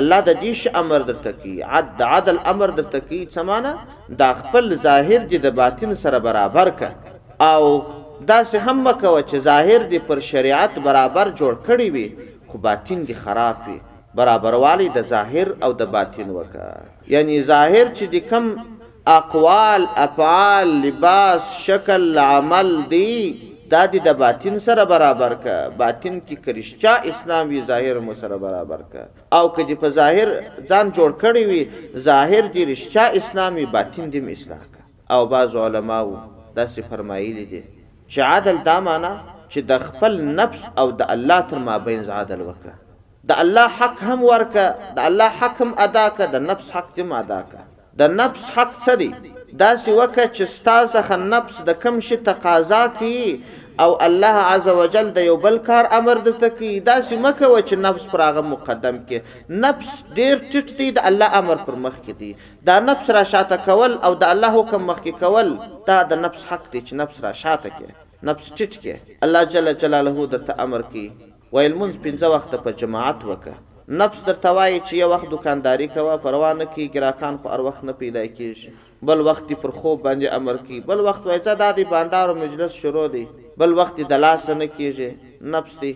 الله 0.00 0.20
د 0.28 0.40
دې 0.42 0.78
امر 0.84 1.08
درته 1.10 1.32
کی 1.42 1.54
عد 1.80 2.06
عدل 2.12 2.40
امر 2.54 2.76
درته 2.78 3.00
کی 3.10 3.20
سمانه 3.38 3.74
دا 4.22 4.30
خپل 4.40 4.64
ظاهر 4.86 5.20
دې 5.28 5.48
د 5.48 5.54
باطن 5.62 5.94
سره 6.06 6.18
برابر 6.30 6.72
کړه 6.80 7.15
او 7.40 7.84
دا 8.28 8.44
سه 8.44 8.58
هم 8.60 8.88
مکوه 8.88 9.22
چې 9.22 9.36
ظاهر 9.38 9.78
دی 9.88 9.98
پر 10.06 10.20
شریعت 10.20 10.78
برابر 10.84 11.30
جوړ 11.38 11.54
کړی 11.66 11.92
وي 11.94 12.16
خو 12.48 12.58
باطن 12.58 13.02
دی 13.08 13.12
خراب 13.24 13.56
وي 13.66 13.76
برابروالی 14.20 14.88
د 14.94 15.02
ظاهر 15.08 15.48
او 15.66 15.72
د 15.80 15.90
باطن 15.96 16.30
وکا 16.36 16.68
یعنی 17.14 17.42
ظاهر 17.50 17.90
چې 17.98 18.04
دی 18.12 18.20
کم 18.30 18.54
اقوال 19.14 19.84
افعال 20.04 20.68
لباس 20.86 21.50
شکل 21.66 22.18
عمل 22.18 22.72
دی 22.90 23.32
دا 23.70 23.84
دی 23.92 23.98
د 24.06 24.16
باطن 24.22 24.58
سره 24.68 24.84
برابر 24.92 25.34
کا 25.44 25.56
باطن 25.82 26.18
کې 26.20 26.34
کرشچا 26.44 26.94
اسلام 27.12 27.48
وی 27.48 27.60
ظاهر 27.72 27.98
مو 28.06 28.14
سره 28.22 28.36
برابر 28.46 28.82
کا 28.94 29.04
او 29.38 29.48
کدی 29.58 29.74
په 29.82 29.90
ظاهر 29.98 30.28
ځان 30.68 30.96
جوړ 31.00 31.12
کړی 31.24 31.44
وی 31.52 31.68
ظاهر 32.08 32.46
دی 32.56 32.66
رشچا 32.72 33.06
اسلامي 33.22 33.66
باطن 33.76 34.10
دی 34.16 34.24
اسلام 34.36 34.64
کا 34.78 34.86
او 35.16 35.26
بعض 35.36 35.56
علماو 35.66 36.16
داسې 36.58 36.80
فرمایلی 36.90 37.44
دي 37.52 37.62
چې 38.12 38.18
عادل 38.32 38.58
دا 38.68 38.76
معنا 38.88 39.12
چې 39.52 39.58
د 39.70 39.86
خپل 39.86 40.12
نفس 40.40 40.62
او 40.82 40.86
د 41.00 41.10
الله 41.14 41.38
تر 41.50 41.58
مابین 41.68 42.00
عادل 42.18 42.40
وکړه 42.48 42.74
د 43.30 43.40
الله 43.42 43.66
حق 43.80 43.98
هم 44.08 44.20
ورکه 44.32 44.64
د 44.98 45.08
الله 45.08 45.28
حق 45.42 45.56
هم 45.64 45.70
ادا 45.86 46.06
کړه 46.14 46.26
د 46.34 46.48
نفس 46.50 46.68
حق 46.78 46.90
هم 47.00 47.10
ادا 47.22 47.40
کړه 47.48 47.62
د 48.00 48.16
نفس 48.20 48.46
حق 48.56 48.72
څه 48.84 48.92
دی 49.02 49.10
داسې 49.62 49.90
وکړه 50.00 50.26
چې 50.36 50.44
ستاسو 50.56 51.00
نفس 51.34 51.56
د 51.68 51.78
کم 51.84 51.96
شي 52.08 52.16
تقاضا 52.30 52.82
کوي 52.98 53.30
او 53.84 53.94
الله 54.06 54.36
عزوجل 54.52 55.06
د 55.16 55.24
یو 55.30 55.34
بل 55.46 55.56
کار 55.68 55.84
امر 55.98 56.16
درته 56.28 56.48
کوي 56.60 56.68
دا 56.88 56.94
سم 57.08 57.24
کوي 57.40 57.62
چې 57.68 57.76
نفس 57.86 58.06
پر 58.12 58.20
هغه 58.26 58.44
مقدم 58.52 59.00
کې 59.10 59.56
نفس 59.64 59.98
ډیر 60.18 60.44
ټټ 60.52 60.72
دی 60.78 60.86
د 60.98 61.04
الله 61.10 61.40
امر 61.40 61.60
پر 61.66 61.76
مخ 61.86 61.98
کې 62.06 62.22
دی 62.22 62.54
دا 62.70 62.78
نفس 62.86 63.10
را 63.18 63.24
شاته 63.34 63.58
کول 63.68 63.98
او 64.10 64.12
د 64.24 64.32
الله 64.36 64.50
حکم 64.56 64.88
مخ 64.92 65.02
کې 65.04 65.22
کول 65.24 65.52
دا 65.90 65.98
د 66.14 66.22
نفس 66.24 66.46
حق 66.54 66.64
دی 66.76 66.82
چې 66.86 67.02
نفس 67.02 67.20
را 67.26 67.34
شاته 67.42 67.74
کې 67.74 68.00
نفس 68.30 68.48
ټټ 68.48 68.84
کې 68.86 69.28
الله 69.28 69.44
جل 69.56 69.72
جلاله 69.84 70.26
درته 70.36 70.58
امر 70.66 70.86
کوي 70.94 71.04
ویل 71.06 71.80
منځ 71.82 72.04
پنځه 72.08 72.34
وخت 72.38 72.58
په 72.66 72.76
جماعت 72.84 73.28
وکړه 73.32 73.96
نفس 74.04 74.24
درته 74.32 74.56
وایي 74.60 74.80
چې 74.80 75.02
یو 75.04 75.10
وخت 75.16 75.30
دکانداری 75.36 75.92
کوه 76.00 76.16
پروا 76.28 76.54
نه 76.62 76.72
کی 76.78 76.88
ګراکان 76.98 77.40
خو 77.44 77.56
ار 77.58 77.68
وخت 77.70 77.86
نه 77.90 78.00
پیدا 78.04 78.24
کیږي 78.30 78.78
بل 79.06 79.20
وخت 79.26 79.50
پر 79.62 79.70
خوب 79.80 80.00
باندې 80.02 80.34
امر 80.36 80.56
کی 80.68 80.78
بل 80.86 81.00
وخت 81.08 81.26
وایته 81.26 81.52
د 81.58 81.76
دې 81.78 81.90
بانډار 81.90 82.30
او 82.32 82.34
مجلس 82.38 82.72
شروع 82.84 83.02
دی 83.14 83.20
بل 83.62 83.74
وخت 83.80 84.00
د 84.12 84.16
لاس 84.24 84.48
نه 84.60 84.66
کیږي 84.70 85.52
نفس 85.54 85.76
دی 85.82 85.90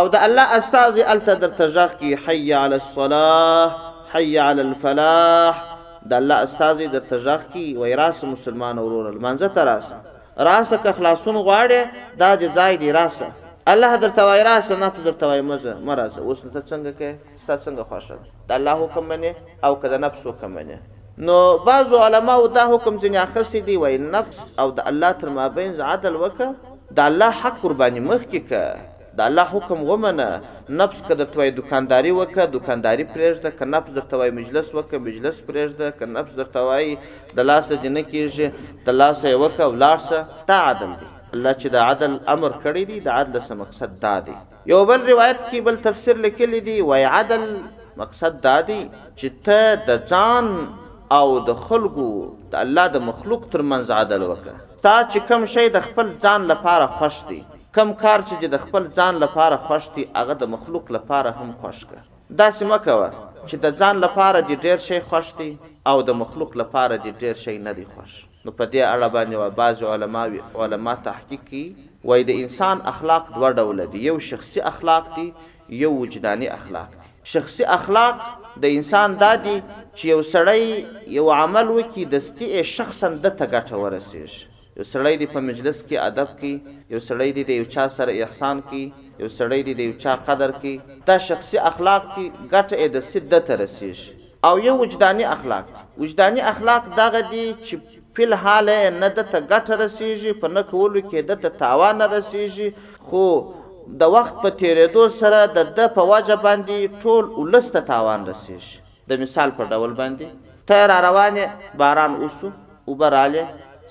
او 0.00 0.02
د 0.16 0.24
الله 0.28 0.58
استاذ 0.58 0.98
الته 1.14 1.34
درته 1.44 1.70
ځخ 1.76 1.92
کی 2.02 2.10
حي 2.26 2.50
علی 2.62 2.76
الصلاه 2.80 3.78
حي 4.16 4.36
علی 4.48 4.66
الفلاح 4.68 5.62
د 6.10 6.12
الله 6.20 6.40
استاذ 6.48 6.84
درته 6.84 7.20
ځخ 7.28 7.46
کی 7.54 7.64
وای 7.82 7.94
راس 8.02 8.24
مسلمان 8.34 8.78
اورور 8.84 9.08
المنزه 9.14 9.48
تراس 9.62 9.94
راسه 10.52 10.82
که 10.82 10.92
خلاصون 11.00 11.40
غواړي 11.46 11.80
دا 12.26 12.34
د 12.44 12.54
ځای 12.60 12.74
دی 12.84 12.92
راسه 13.00 13.28
الله 13.72 13.96
درته 13.96 14.22
وای 14.28 14.42
راځه 14.44 14.76
نه 14.82 14.88
ته 14.94 15.00
درته 15.06 15.26
وای 15.26 15.40
مزه 15.50 15.72
مرزه 15.88 16.20
اوس 16.28 16.40
ته 16.54 16.60
څنګه 16.70 16.90
کې 16.98 17.10
ستا 17.42 17.54
څنګه 17.66 17.82
خوښه 17.90 18.16
ده 18.48 18.54
الله 18.58 18.74
حکم 18.82 19.04
باندې 19.12 19.30
او 19.66 19.72
کده 19.82 19.96
نفس 20.04 20.26
حکم 20.30 20.50
باندې 20.56 20.76
نو 21.26 21.36
بعض 21.68 21.88
علما 22.06 22.34
او 22.40 22.44
دا 22.56 22.64
حکم 22.72 22.94
ځنه 23.02 23.18
اخستي 23.26 23.60
دی 23.68 23.76
وای 23.82 23.96
نفس 24.16 24.38
او 24.58 24.68
د 24.80 24.86
الله 24.90 25.10
تر 25.20 25.28
مابین 25.36 25.80
عدل 25.92 26.14
وکړه 26.16 26.50
د 26.98 27.00
الله 27.08 27.30
حق 27.40 27.56
قرباني 27.62 28.00
مخ 28.08 28.22
کې 28.32 28.40
ک 28.50 29.16
د 29.18 29.24
الله 29.28 29.44
حکم 29.54 29.88
ومنه 29.90 30.28
نفس 30.82 31.02
کده 31.08 31.24
توای 31.32 31.50
دکانداری 31.60 32.12
وکړه 32.16 32.46
دکانداری 32.58 33.04
پرېږده 33.14 33.50
ک 33.58 33.62
نفس 33.74 33.92
درته 33.98 34.14
وای 34.18 34.30
مجلس 34.42 34.72
وکړه 34.74 35.00
مجلس 35.08 35.40
پرېږده 35.48 35.88
ک 35.98 36.14
نفس 36.18 36.34
درته 36.40 36.60
وای 36.70 36.96
د 37.36 37.40
لاس 37.50 37.72
جن 37.82 37.98
کېږي 38.12 38.46
د 38.86 39.00
لاس 39.00 39.20
یې 39.32 39.36
وکړه 39.42 39.64
ولارسه 39.68 40.46
تا 40.52 40.62
عدم 40.72 40.94
دی 41.00 41.13
الله 41.34 41.54
چې 41.60 41.74
د 41.74 41.82
عدل 41.90 42.12
امر 42.34 42.52
کړی 42.64 42.82
دی 42.90 42.96
د 43.06 43.16
عدل 43.20 43.40
سم 43.48 43.58
مقصد 43.64 43.94
دا 44.04 44.14
دی 44.26 44.34
یو 44.72 44.80
بل 44.90 45.00
روایت 45.12 45.40
کې 45.48 45.58
بل 45.68 45.78
تفسیر 45.86 46.16
لیکلی 46.26 46.60
دی 46.68 46.76
وای 46.90 47.04
عدل 47.20 47.42
مقصد 48.02 48.34
دا 48.48 48.54
دی 48.70 48.78
چې 49.18 49.28
ته 49.48 49.78
د 49.88 49.90
ځان 50.12 50.46
او 51.18 51.26
د 51.48 51.60
خلقو 51.70 52.08
د 52.54 52.62
الله 52.64 52.86
د 52.96 53.06
مخلوق 53.08 53.42
ترمنځ 53.54 53.86
عدل 54.02 54.22
وکړه 54.30 54.54
تا 54.86 54.94
چې 55.10 55.28
کم 55.30 55.42
شی 55.54 55.64
د 55.76 55.86
خپل 55.88 56.06
ځان 56.26 56.40
لپاره 56.52 56.86
خوش 57.00 57.18
دی 57.30 57.40
کم 57.78 57.88
کار 58.04 58.18
چې 58.28 58.46
د 58.56 58.66
خپل 58.66 58.84
ځان 58.98 59.14
لپاره 59.24 59.56
خوش 59.70 59.84
دی 59.96 60.02
هغه 60.18 60.34
د 60.42 60.52
مخلوق 60.56 60.86
لپاره 60.98 61.30
هم 61.40 61.48
خوش 61.64 61.78
کړه 61.86 62.12
دا 62.42 62.48
سم 62.60 62.70
کوه 62.88 63.08
چې 63.48 63.56
د 63.64 63.68
ځان 63.82 63.94
لپاره 64.06 64.38
دی 64.50 64.56
ډیر 64.68 64.78
شی 64.88 64.98
خوش 65.10 65.34
دی 65.40 65.50
او 65.92 65.96
د 66.10 66.20
مخلوق 66.22 66.52
لپاره 66.64 66.94
دی 67.06 67.12
ډیر 67.24 67.34
شی 67.46 67.54
نه 67.68 67.72
دی 67.80 67.84
خوش 67.96 68.12
نو 68.44 68.50
په 68.58 68.64
دې 68.72 68.82
اړه 68.94 69.08
باندې 69.14 69.36
بعض 69.58 69.82
علما 69.92 70.22
علما 70.62 70.94
تحقیق 71.08 71.44
کی 71.50 71.62
وای 72.08 72.24
د 72.30 72.40
انسان 72.42 72.82
اخلاق 72.92 73.24
دوه 73.34 73.50
ډول 73.60 73.78
دي 73.92 74.00
یو 74.08 74.16
شخصي 74.30 74.60
اخلاق 74.72 75.04
دي 75.16 75.26
یو 75.82 75.90
وجداني 76.02 76.48
اخلاق 76.56 76.88
دي 76.96 77.30
شخصي 77.34 77.64
اخلاق 77.76 78.20
د 78.64 78.74
انسان 78.80 79.14
دادي 79.22 79.54
چې 79.96 80.04
یو 80.10 80.20
سړی 80.32 80.64
یو 81.18 81.26
عمل 81.40 81.66
وکي 81.76 82.04
دستي 82.16 82.50
شخصا 82.72 83.08
د 83.24 83.38
تګټه 83.40 83.74
ورسیږي 83.84 84.52
یو 84.78 84.84
سړی 84.94 85.14
دی 85.22 85.26
په 85.34 85.40
مجلس 85.48 85.82
کې 85.82 85.96
ادب 86.10 86.36
کې 86.40 86.94
یو 86.94 87.00
سړی 87.08 87.30
دی 87.38 87.44
د 87.50 87.62
یو 87.62 87.66
چا 87.76 87.88
سره 87.96 88.20
احسان 88.26 88.62
کې 88.70 89.24
یو 89.24 89.28
سړی 89.38 89.60
دی 89.68 89.74
د 89.80 89.88
یو 89.88 89.96
چا 90.04 90.16
قدر 90.28 90.52
کې 90.60 91.02
دا 91.10 91.18
شخصي 91.32 91.58
اخلاق 91.72 92.06
کې 92.12 92.24
ګټه 92.52 92.92
د 92.96 93.10
سده 93.10 93.44
ترسیږي 93.48 94.22
او 94.46 94.54
یو 94.68 94.78
وجداني 94.82 95.24
اخلاق 95.34 95.76
وجداني 96.00 96.40
اخلاق 96.54 96.94
دغه 97.00 97.20
دی 97.30 97.44
چې 97.66 97.93
فل 98.16 98.32
حال 98.42 98.68
نه 99.00 99.08
د 99.18 99.28
ته 99.30 99.38
ګټه 99.52 99.74
رسیږي 99.82 100.32
په 100.42 100.46
نه 100.54 100.62
کولو 100.70 101.00
کې 101.10 101.20
د 101.30 101.40
ته 101.44 101.50
تاوان 101.62 101.98
رسیږي 102.16 102.68
خو 103.10 103.24
د 104.02 104.14
وخت 104.16 104.34
په 104.44 104.48
تیریدو 104.60 105.04
سره 105.20 105.40
د 105.56 105.68
د 105.80 105.92
په 105.98 106.02
واجب 106.12 106.40
باندې 106.48 106.76
ټول 107.06 107.24
ولس 107.40 107.66
ته 107.76 107.80
تاوان 107.90 108.20
رسیږي 108.32 108.76
د 109.12 109.24
مثال 109.26 109.48
په 109.58 109.62
ډول 109.74 109.92
باندې 110.00 110.26
ته 110.72 110.78
را 110.92 110.98
روانه 111.08 111.46
باران 111.82 112.12
اوسو 112.22 112.48
وبراله 112.92 113.44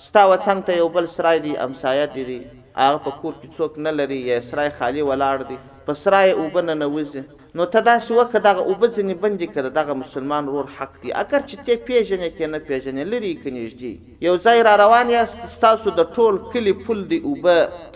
ستا 0.05 0.21
وڅنګ 0.31 0.59
ته 0.67 0.71
یو 0.83 0.87
بل 0.97 1.05
سرای 1.15 1.37
دی 1.47 1.53
امسایه 1.67 2.05
دی 2.13 2.39
هغه 2.81 2.97
په 3.05 3.11
کور 3.21 3.33
کې 3.41 3.47
څوک 3.57 3.73
نه 3.85 3.91
لري 3.99 4.17
یا 4.29 4.37
سرای 4.49 4.69
خالی 4.77 5.03
ولاړ 5.09 5.37
دی 5.49 5.57
په 5.87 5.91
سرای 6.03 6.29
وبنه 6.41 6.73
نه 6.81 6.87
وځي 6.95 7.23
نو 7.57 7.65
ته 7.73 7.79
دا 7.87 7.95
څه 8.05 8.11
وخت 8.19 8.35
دغه 8.47 8.61
وبځنی 8.71 9.15
بندې 9.23 9.45
کړه 9.53 9.69
دغه 9.79 9.93
مسلمان 10.03 10.43
رور 10.53 10.67
حق 10.77 10.93
دی 11.01 11.09
اگر 11.23 11.41
چې 11.49 11.55
ته 11.65 11.73
پیژنې 11.87 12.29
کې 12.35 12.45
نه 12.53 12.59
پیژنې 12.67 13.03
لري 13.13 13.31
کنيږي 13.43 13.93
یو 14.27 14.35
ځای 14.45 14.59
را 14.67 14.73
روان 14.83 15.07
یاست 15.15 15.41
تاسو 15.67 15.89
د 15.99 16.13
ټول 16.15 16.33
کلی 16.53 16.73
پل 16.85 16.99
دی 17.09 17.19
وب 17.31 17.45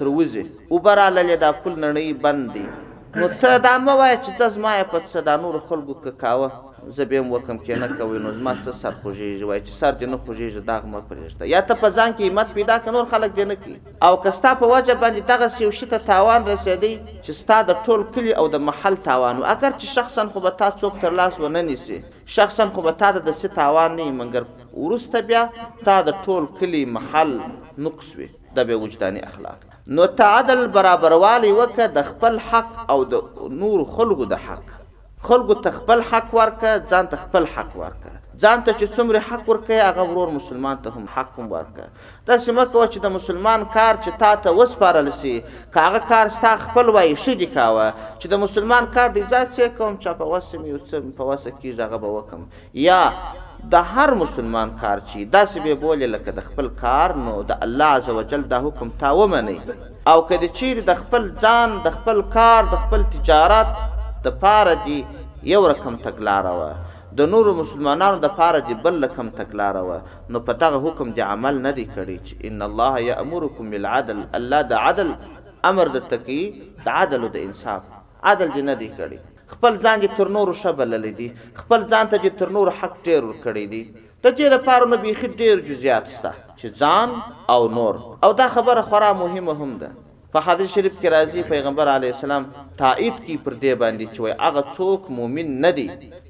تر 0.02 0.08
وځي 0.18 0.44
وبراله 0.74 1.36
دا 1.46 1.52
پل 1.64 1.74
نه 1.84 1.90
نه 1.98 2.06
بندي 2.28 2.66
نو 3.16 3.28
ته 3.42 3.58
دا 3.64 3.72
مو 3.84 3.94
وای 4.00 4.16
چې 4.24 4.40
د 4.40 4.50
زما 4.56 4.72
په 4.94 5.00
څه 5.12 5.22
د 5.28 5.38
نور 5.44 5.58
خلکو 5.68 5.94
کاوه 6.24 6.92
زبیم 6.98 7.30
وکم 7.34 7.60
کې 7.60 7.80
نه 7.84 7.88
کوي 8.00 8.20
نو 8.24 8.34
زما 8.40 8.54
څه 8.64 8.80
سر 8.80 8.96
خوږیږي 9.04 9.46
وای 9.52 9.60
چې 9.60 9.80
سر 9.84 9.96
دې 10.02 10.10
نه 10.14 10.20
خوږیږي 10.26 10.64
دا 10.70 10.76
غمه 10.86 11.02
پرېږده 11.12 11.50
یا 11.54 11.62
ته 11.70 11.80
په 11.84 11.94
ځان 12.00 12.16
کې 12.18 12.32
همت 12.32 12.52
پیدا 12.58 12.76
ک 12.88 12.96
نور 12.96 13.06
خلک 13.14 13.32
دې 13.38 13.46
نه 13.52 13.56
کی 13.64 13.78
او 14.10 14.20
کستا 14.26 14.52
په 14.64 14.72
وجه 14.74 14.98
باندې 15.04 15.30
دغه 15.32 15.48
سیو 15.60 15.72
شته 15.80 16.02
تاوان 16.10 16.46
رسېدی 16.52 16.92
چې 17.06 17.40
ستا 17.40 17.62
د 17.72 17.80
ټول 17.88 18.04
کلی 18.18 18.34
او 18.42 18.46
د 18.58 18.64
محل 18.72 19.00
تاوان 19.10 19.40
او 19.42 19.48
اگر 19.56 19.78
چې 19.80 19.94
شخصا 20.00 20.28
خو 20.34 20.46
به 20.48 20.58
تا 20.64 20.70
څوک 20.82 21.02
تر 21.06 21.18
لاس 21.22 21.40
ونه 21.46 21.62
نیسی 21.72 22.02
شخصا 22.40 22.70
خو 22.78 22.88
به 22.90 22.98
تا 23.06 23.14
د 23.20 23.26
څه 23.30 23.58
تاوان 23.62 23.96
نه 24.02 24.12
منګر 24.20 24.76
ورسته 24.84 25.28
بیا 25.32 25.46
تا 25.90 25.98
د 26.12 26.22
ټول 26.28 26.52
کلی 26.62 26.86
محل 27.00 27.38
نقص 27.90 28.16
وي 28.20 28.30
د 28.58 28.66
به 28.68 28.76
وجداني 28.84 29.22
اخلاق 29.30 29.66
نو 29.96 30.06
تعادل 30.22 30.62
برابروالی 30.78 31.52
وک 31.62 31.80
د 31.98 32.08
خپل 32.12 32.38
حق 32.52 32.92
او 32.96 33.00
د 33.14 33.52
نور 33.64 33.84
خلقو 33.98 34.26
د 34.36 34.40
حق 34.48 34.74
خلقو 35.28 35.56
تخپل 35.68 36.02
حق 36.10 36.34
ورکه 36.40 36.72
ځان 36.96 37.08
تخپل 37.14 37.46
حق 37.54 37.72
ورکه 37.84 38.12
ځان 38.42 38.64
ته 38.66 38.74
چې 38.80 38.98
څومره 38.98 39.22
حق 39.30 39.48
ورکه 39.52 39.78
هغه 39.88 40.04
ورور 40.10 40.34
مسلمان 40.36 40.84
ته 40.86 40.98
هم 41.00 41.06
حق 41.16 41.40
هم 41.40 41.48
ورکه 41.54 41.88
دا 42.28 42.38
سمه 42.48 42.66
کوه 42.74 42.92
چې 42.94 43.00
د 43.06 43.14
مسلمان 43.16 43.66
کار 43.78 44.00
چې 44.04 44.22
تا 44.26 44.32
ته 44.46 44.56
وسپارل 44.60 45.10
سي 45.24 45.34
کاغه 45.80 46.04
کار 46.14 46.32
ستا 46.38 46.54
خپل 46.68 46.94
وای 46.98 47.12
شې 47.16 47.40
دی 47.44 47.50
کاوه 47.58 47.90
چې 48.04 48.36
د 48.36 48.44
مسلمان 48.46 48.92
کار 49.00 49.14
دی 49.18 49.26
ځات 49.32 49.58
څه 49.58 49.76
کوم 49.82 49.98
چې 49.98 50.16
په 50.22 50.32
وسم 50.36 50.70
یو 50.74 50.80
څه 50.86 51.20
په 51.20 51.30
وسه 51.34 51.50
کې 51.58 51.84
ځغه 51.84 52.02
به 52.06 52.16
وکم 52.20 52.48
یا 52.88 53.02
د 53.74 53.88
هر 53.94 54.10
مسلمان 54.24 54.70
کار 54.82 54.98
چی 55.10 55.20
داسې 55.36 55.58
به 55.64 55.74
بولې 55.84 56.08
لکه 56.14 56.32
د 56.36 56.44
خپل 56.50 56.68
کار 56.82 57.14
نو 57.26 57.34
د 57.50 57.64
الله 57.66 57.90
عزوجل 58.00 58.46
دا 58.54 58.60
حکم 58.66 58.92
تا 59.02 59.10
ومني 59.22 59.56
او 60.12 60.18
کله 60.30 60.50
چیر 60.60 60.80
د 60.92 60.98
خپل 61.02 61.24
ځان 61.46 61.70
د 61.86 61.96
خپل 61.98 62.22
کار 62.36 62.62
د 62.74 62.84
خپل 62.86 63.04
تجارت 63.18 63.72
د 64.28 64.40
پاره 64.44 64.76
دی 64.88 64.98
یو 65.54 65.62
رقم 65.74 65.96
تګلاره 66.08 66.54
و 66.60 66.62
د 67.22 67.30
نورو 67.36 67.54
مسلمانانو 67.62 68.22
د 68.26 68.36
پاره 68.42 68.60
دی 68.68 68.76
بل 68.90 68.96
رقم 69.06 69.28
تګلاره 69.40 69.82
و 69.90 70.34
نو 70.36 70.44
په 70.50 70.60
دغه 70.66 70.82
حکم 70.90 71.14
دی 71.22 71.30
عمل 71.34 71.56
نه 71.70 71.78
دی 71.80 71.86
کړی 71.96 72.18
چې 72.26 72.52
ان 72.52 72.68
الله 72.70 73.04
یامرکم 73.12 73.74
بالعدل 73.76 74.24
الله 74.42 74.62
د 74.76 74.84
عدل 74.90 75.12
امر 75.72 75.94
درته 75.98 76.22
کی 76.28 76.40
د 76.86 76.98
عدل 77.04 77.26
او 77.30 77.34
د 77.38 77.46
انصاف 77.50 77.98
عدل 78.34 78.56
دی 78.60 78.66
نه 78.72 78.78
دی 78.84 78.92
کړی 79.00 79.26
خپل 79.54 79.74
ځان 79.86 79.98
دې 80.04 80.10
تر 80.18 80.28
نورو 80.36 80.54
شبلل 80.64 81.06
دي 81.20 81.28
خپل 81.60 81.84
ځان 81.92 82.10
ته 82.12 82.18
دې 82.24 82.32
تر 82.40 82.50
نورو 82.56 82.72
حق 82.80 82.96
ډیر 83.08 83.22
ور 83.28 83.38
کړی 83.46 83.66
دي 83.74 83.82
ته 84.24 84.30
دې 84.38 84.48
لپاره 84.56 84.90
نو 84.94 84.98
بیخي 85.06 85.28
ډیر 85.44 85.62
جزئیات 85.68 86.06
شته 86.16 86.32
چې 86.60 86.68
ځان 86.82 87.16
او 87.56 87.62
نور 87.78 88.00
او 88.28 88.32
دا 88.42 88.48
خبره 88.58 88.82
خورا 88.92 89.12
مهمه 89.24 89.56
هم 89.62 89.72
ده 89.86 89.92
په 90.36 90.40
حدیث 90.50 90.72
شریف 90.76 90.96
کې 91.02 91.14
راځي 91.16 91.42
پیغمبر 91.54 91.92
علی 91.96 92.10
السلام 92.16 92.50
تایید 92.84 93.22
کی 93.28 93.38
پر 93.46 93.56
دې 93.64 93.74
باندې 93.84 94.06
چې 94.14 94.20
وای 94.26 94.36
هغه 94.46 94.64
څوک 94.78 95.02
مؤمن 95.20 95.54
نه 95.68 95.72
دی 95.82 95.88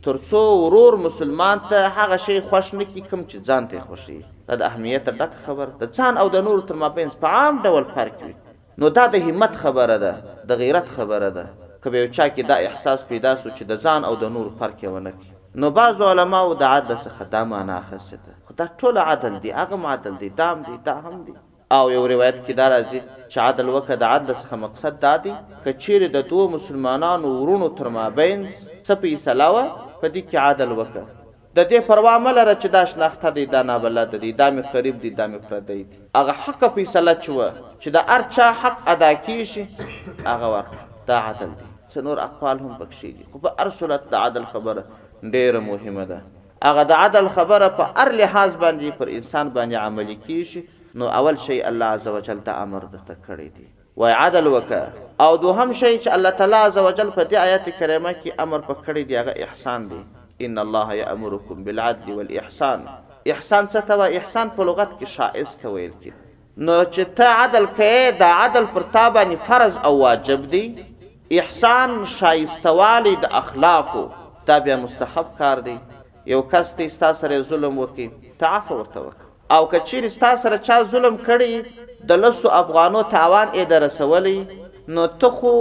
ترڅو 0.08 0.44
ورور 0.64 0.98
مسلمان 1.10 1.66
ته 1.74 1.92
هغه 2.00 2.18
شی 2.30 2.40
خوش 2.52 2.74
نه 2.80 2.86
کی 2.94 3.02
کوم 3.10 3.26
چې 3.30 3.38
ځان 3.50 3.72
ته 3.74 3.80
خوشي 3.92 4.20
دا 4.50 4.56
د 4.64 4.72
اهمیت 4.72 5.10
ډک 5.20 5.44
خبر 5.46 5.74
د 5.86 5.94
ځان 6.00 6.22
او 6.26 6.30
د 6.38 6.46
نور 6.50 6.64
تر 6.72 6.82
مابین 6.86 7.16
په 7.24 7.36
عام 7.42 7.64
ډول 7.68 7.90
فرق 8.00 8.24
وي 8.26 8.36
نو 8.82 8.94
دا 9.00 9.08
د 9.16 9.30
همت 9.30 9.60
خبره 9.66 9.98
ده 10.08 10.14
د 10.52 10.62
غیرت 10.64 10.92
خبره 10.98 11.30
ده 11.40 11.46
کبه 11.86 12.08
چا 12.16 12.28
کې 12.28 12.44
دا 12.52 12.56
احساس 12.68 13.04
پیدا 13.12 13.34
سو 13.44 13.50
چې 13.58 13.64
د 13.72 13.82
ځان 13.88 14.06
او 14.10 14.14
د 14.24 14.32
نور 14.36 14.48
فرق 14.60 14.84
ونه 14.96 15.12
کی 15.22 15.32
نو 15.64 15.70
بعض 15.80 16.02
علما 16.12 16.40
او 16.46 16.54
د 16.62 16.64
عدل 16.78 16.94
څخه 17.06 17.30
دا 17.36 17.42
معنا 17.52 17.76
اخیسته 17.82 18.38
خدا 18.48 18.66
ټول 18.82 19.00
عدل 19.08 19.34
دی 19.44 19.52
هغه 19.58 19.94
عدل 19.94 20.14
دی 20.22 20.30
دام 20.40 20.58
دی 20.70 20.78
دا 20.88 20.96
هم 21.06 21.18
دی 21.28 21.34
او 21.78 21.84
یو 21.96 22.04
روایت 22.14 22.38
کې 22.46 22.54
دا 22.62 22.66
راځي 22.74 23.02
چې 23.32 23.38
عدل 23.46 23.68
وکړه 23.76 23.96
د 24.04 24.16
عدل 24.16 24.34
څخه 24.44 24.58
مقصد 24.66 25.00
دا 25.06 25.14
دی 25.26 25.34
کچیر 25.66 26.08
د 26.16 26.26
دوه 26.32 26.50
مسلمانانو 26.56 27.28
ورونو 27.40 27.70
تر 27.82 27.88
مابین 28.00 28.48
سپی 28.90 29.14
سلاوه 29.28 29.64
په 29.76 30.12
دې 30.16 30.22
کې 30.30 30.44
عدل 30.46 30.74
وکړه 30.80 31.14
د 31.60 31.70
دې 31.70 31.88
پروا 31.92 32.16
مله 32.28 32.42
را 32.50 32.56
چې 32.62 32.74
دا 32.78 32.84
شناخته 32.94 33.30
دی 33.38 33.46
دا 33.54 33.62
نابلد 33.72 34.16
دی 34.26 34.32
دا 34.42 34.52
مې 34.56 34.74
قریب 34.74 35.00
دی 35.06 35.12
دا 35.22 35.28
مې 35.32 35.40
پردی 35.52 35.82
دی 35.84 36.04
هغه 36.20 36.34
حق 36.46 36.68
فیصله 36.80 37.18
چوه 37.28 37.52
چې 37.80 37.90
د 37.96 38.14
ارچا 38.18 38.52
حق 38.66 38.92
ادا 38.96 39.14
کیږي 39.14 39.64
هغه 40.34 40.54
ورکړه 40.54 40.87
دا 41.08 41.16
عدل 41.30 41.50
دی 41.60 41.70
څنور 41.94 42.18
اقوال 42.28 42.58
هم 42.64 42.72
پکښې 42.80 43.10
دي 43.18 43.26
خو 43.32 43.40
په 43.46 43.54
هر 43.64 43.70
صورت 43.82 44.08
د 44.14 44.24
عدل 44.28 44.46
خبره 44.54 44.82
ډیره 45.34 45.60
مهمه 45.68 46.06
ده 46.12 46.20
هغه 46.68 46.84
د 46.92 47.00
عدل 47.04 47.30
خبره 47.38 47.70
په 47.78 47.88
هر 47.98 48.12
لحاظ 48.22 48.52
باندې 48.64 49.00
پر 49.02 49.12
انسان 49.20 49.54
باندې 49.58 49.86
عملی 49.88 50.18
کیږي 50.28 51.00
نو 51.02 51.10
اول 51.20 51.40
شی 51.46 51.58
الله 51.70 51.96
عزوجل 52.00 52.42
ته 52.50 52.56
امر 52.66 52.88
درته 52.96 53.16
کړی 53.28 53.50
دی 53.60 53.68
و 54.02 54.10
عدل 54.18 54.48
وکا 54.56 54.82
او 55.28 55.30
دوهم 55.38 55.74
شی 55.78 55.94
چې 56.00 56.08
الله 56.18 56.30
تعالی 56.42 56.58
عزوجل 56.62 57.12
په 57.18 57.24
دې 57.30 57.38
آیت 57.44 57.70
کریمه 57.80 58.14
کې 58.14 58.44
امر 58.46 58.68
پکړی 58.68 59.12
دی 59.12 59.18
هغه 59.22 59.48
احسان 59.48 59.88
دی 59.94 60.02
ان 60.48 60.58
الله 60.66 61.00
یامرکم 61.02 61.64
بالعدل 61.70 62.12
والاحسان 62.18 62.84
احسان 62.92 63.70
څه 63.70 63.88
ته 63.92 64.10
احسان 64.20 64.52
په 64.60 64.70
لغت 64.72 64.94
کې 65.00 65.16
شائز 65.16 65.56
ته 65.64 65.70
ویل 65.78 65.94
کیږي 65.96 66.62
نو 66.68 66.78
چې 66.94 67.18
ته 67.22 67.34
عدل 67.40 67.66
کې 67.82 68.20
دا 68.22 68.34
عدل 68.44 68.70
پر 68.78 68.88
تا 68.98 69.08
باندې 69.18 69.50
فرض 69.50 69.82
او 69.90 69.96
واجب 70.04 70.46
دی 70.54 70.64
احسان 71.36 72.04
شایستوالی 72.18 73.16
د 73.22 73.26
اخلاقو 73.40 74.06
دا 74.48 74.58
بیا 74.68 74.76
مستحب 74.84 75.38
کار 75.38 75.58
دی 75.66 75.74
یو 76.32 76.42
کس 76.54 76.72
ته 76.78 76.88
ستا 76.94 77.12
سره 77.24 77.40
ظلم 77.50 77.80
وکي 77.80 78.06
تعفو 78.44 78.78
ورته 78.78 79.02
وکړه 79.02 79.28
او 79.56 79.66
کچیر 79.74 80.08
ستا 80.14 80.30
سره 80.46 80.62
چا 80.68 80.78
ظلم 80.94 81.18
کړي 81.26 82.00
د 82.12 82.22
لسو 82.24 82.54
افغانو 82.60 83.02
تاوان 83.16 83.52
یې 83.54 83.70
درسولی 83.72 84.38
نو 84.98 85.08
ته 85.26 85.34
خو 85.42 85.54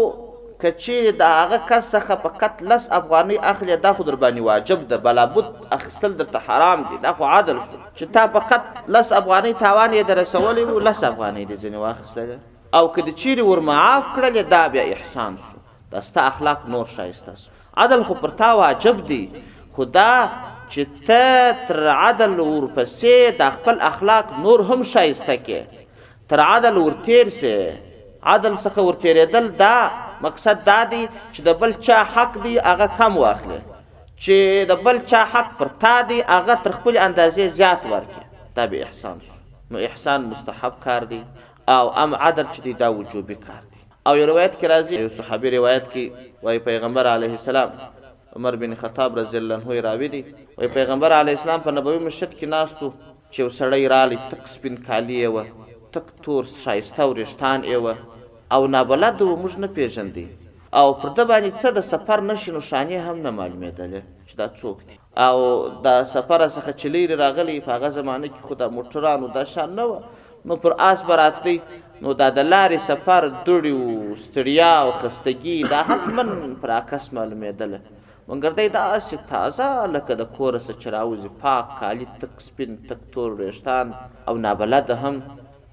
کچیر 0.64 1.08
د 1.23 1.37
هغه 1.38 1.62
کس 1.70 1.90
څخه 1.96 2.20
فقط 2.28 2.62
لس 2.75 2.88
افغاني 3.00 3.41
اخلي 3.54 3.76
دا 3.76 3.93
خو 3.93 4.08
در 4.10 4.19
باندې 4.25 4.50
واجب 4.50 4.86
ده 4.95 5.00
بلابد 5.08 5.75
اخیستل 5.78 6.17
درته 6.23 6.45
حرام 6.49 6.86
دي 6.93 7.00
دا 7.08 7.12
خو 7.19 7.25
عادل 7.32 7.60
شو 7.67 7.80
چې 7.99 8.12
تا 8.21 8.26
فقط 8.38 8.71
لس 8.99 9.12
افغاني 9.21 9.52
تاوان 9.67 9.99
یې 9.99 10.14
درسولی 10.14 10.64
وو 10.71 10.78
لس 10.88 11.04
افغاني 11.10 11.45
دې 11.45 11.60
ځنې 11.60 11.86
واخیستل 11.86 12.38
او 12.78 12.86
که 12.95 13.02
د 13.02 13.12
چیرې 13.19 13.52
ور 13.52 13.64
معاف 13.73 14.08
کړل 14.17 14.49
دا 14.56 14.64
بیا 14.78 14.84
احسان 14.97 15.36
شو 15.45 15.55
دستا 15.92 16.20
اخلاق 16.26 16.68
نور 16.68 16.84
شایسته 16.96 17.32
عدل 17.82 18.02
خو 18.02 18.14
پر 18.14 18.28
تا 18.38 18.52
واجب 18.58 19.04
دی 19.08 19.20
خدا 19.76 20.12
چې 20.72 20.84
ته 21.06 21.50
تر 21.68 21.82
عدل 21.92 22.40
ورپسې 22.40 23.38
د 23.40 23.50
خپل 23.58 23.76
اخلاق 23.88 24.32
نور 24.46 24.60
هم 24.70 24.82
شایسته 24.92 25.36
کې 25.42 25.84
تر 26.32 26.40
عدل 26.46 26.76
ورتیر 26.78 27.28
سه 27.28 27.82
عدل 28.22 28.56
څخه 28.56 28.78
ورتیرېدل 28.88 29.46
دا 29.62 29.90
مقصد 30.26 30.64
دا 30.70 30.78
دی 30.94 31.04
چې 31.32 31.40
د 31.50 31.60
بل 31.62 31.75
چا 31.90 32.00
حق 32.16 32.40
دی 32.49 32.56
هغه 32.58 32.86
کم 33.02 33.16
واخلي 33.25 33.60
چې 34.22 34.68
د 34.72 34.84
بل 34.88 35.00
چا 35.14 35.25
حق 35.36 35.54
پر 35.62 35.70
تا 35.86 35.96
دی 36.10 36.20
هغه 36.32 36.54
تر 36.66 36.70
خپل 36.80 36.96
اندازې 36.96 37.49
زیات 37.60 37.80
ورکړي 37.92 38.26
دا 38.58 38.66
به 38.66 38.82
احسان 38.88 39.16
سو. 39.26 39.32
نو 39.70 39.78
احسان 39.90 40.20
مستحب 40.34 40.75
کار 40.84 41.04
دی 41.14 41.22
او 41.78 41.88
ام 42.02 42.14
عدل 42.14 42.46
چې 42.54 42.78
دا 42.84 42.88
وجوبي 43.00 43.34
کار 43.46 43.62
دی 43.70 43.75
او 44.08 44.14
روایت 44.30 44.52
کې 44.58 44.69
راځي 44.71 44.97
یو 45.02 45.08
صحابي 45.14 45.50
روایت 45.54 45.86
کې 45.92 46.34
وای 46.49 46.58
پیغمبر 46.66 47.06
علیه 47.12 47.34
السلام 47.38 47.71
عمر 48.40 48.56
بن 48.62 48.75
خطاب 48.82 49.16
رضی 49.19 49.36
الله 49.38 49.71
عنه 49.73 49.80
راوی 49.86 50.08
دی 50.10 50.21
وای 50.58 50.69
پیغمبر 50.75 51.12
علیه 51.14 51.36
السلام 51.38 51.60
په 51.64 51.71
نبوي 51.76 51.99
مسجد 52.04 52.28
کې 52.38 52.47
ناستو 52.52 52.90
چې 53.30 53.40
وسړی 53.49 53.90
رالی 53.95 54.16
تک 54.32 54.49
سپین 54.52 54.76
کالی 54.88 55.19
و 55.26 55.42
تک 55.97 56.12
تور 56.26 56.45
شایسته 56.64 57.02
ورشتان 57.12 57.66
و 57.78 57.95
او 58.54 58.60
نابلد 58.75 59.23
و 59.26 59.30
موږ 59.45 59.58
نه 59.64 59.78
پیژندي 59.78 60.25
او 60.82 60.84
پر 60.92 61.08
د 61.08 61.28
باندې 61.30 61.52
څه 61.62 61.69
د 61.78 61.86
سفر 61.95 62.21
نشینو 62.28 62.60
شانی 62.69 62.97
هم 63.06 63.16
نه 63.26 63.30
معلومېدل 63.38 64.02
چې 64.30 64.36
دا 64.36 64.49
څوک 64.60 64.86
دی 64.88 65.00
او 65.26 65.42
د 65.90 66.02
سفر 66.14 66.47
څخه 66.49 66.73
چلیر 66.84 67.16
راغلی 67.25 67.58
په 67.66 67.73
هغه 67.76 67.90
زمانه 67.99 68.28
کې 68.36 68.49
خو 68.49 68.54
د 68.62 68.73
موټرانو 68.76 69.32
د 69.38 69.50
شان 69.54 69.75
نه 69.80 69.90
و 69.95 70.00
نو 70.49 70.54
پر 70.62 70.75
آس 70.86 71.00
براتلی 71.06 71.56
نو 72.04 72.11
دا 72.21 72.26
د 72.37 72.45
لارې 72.52 72.80
سفر 72.87 73.26
دوړي 73.45 73.71
او 73.78 74.17
ستړیا 74.25 74.71
او 74.80 74.91
خستګي 74.97 75.54
دا 75.71 75.78
حتمن 75.91 76.54
پر 76.65 76.71
عکس 76.78 77.06
معلومېدل 77.19 77.73
مونږ 78.28 78.43
ته 78.59 78.67
دا 78.75 78.82
چې 79.06 79.23
تازه 79.30 79.69
لکه 79.95 80.19
د 80.21 80.26
کور 80.39 80.59
سره 80.67 80.76
چراوز 80.85 81.23
پاک 81.47 81.71
کالی 81.80 82.09
تک 82.25 82.43
سپین 82.50 82.76
تک 82.91 83.06
تور 83.17 83.39
رشتان 83.45 83.95
او 84.32 84.37
نابلد 84.49 84.91
هم 85.06 85.15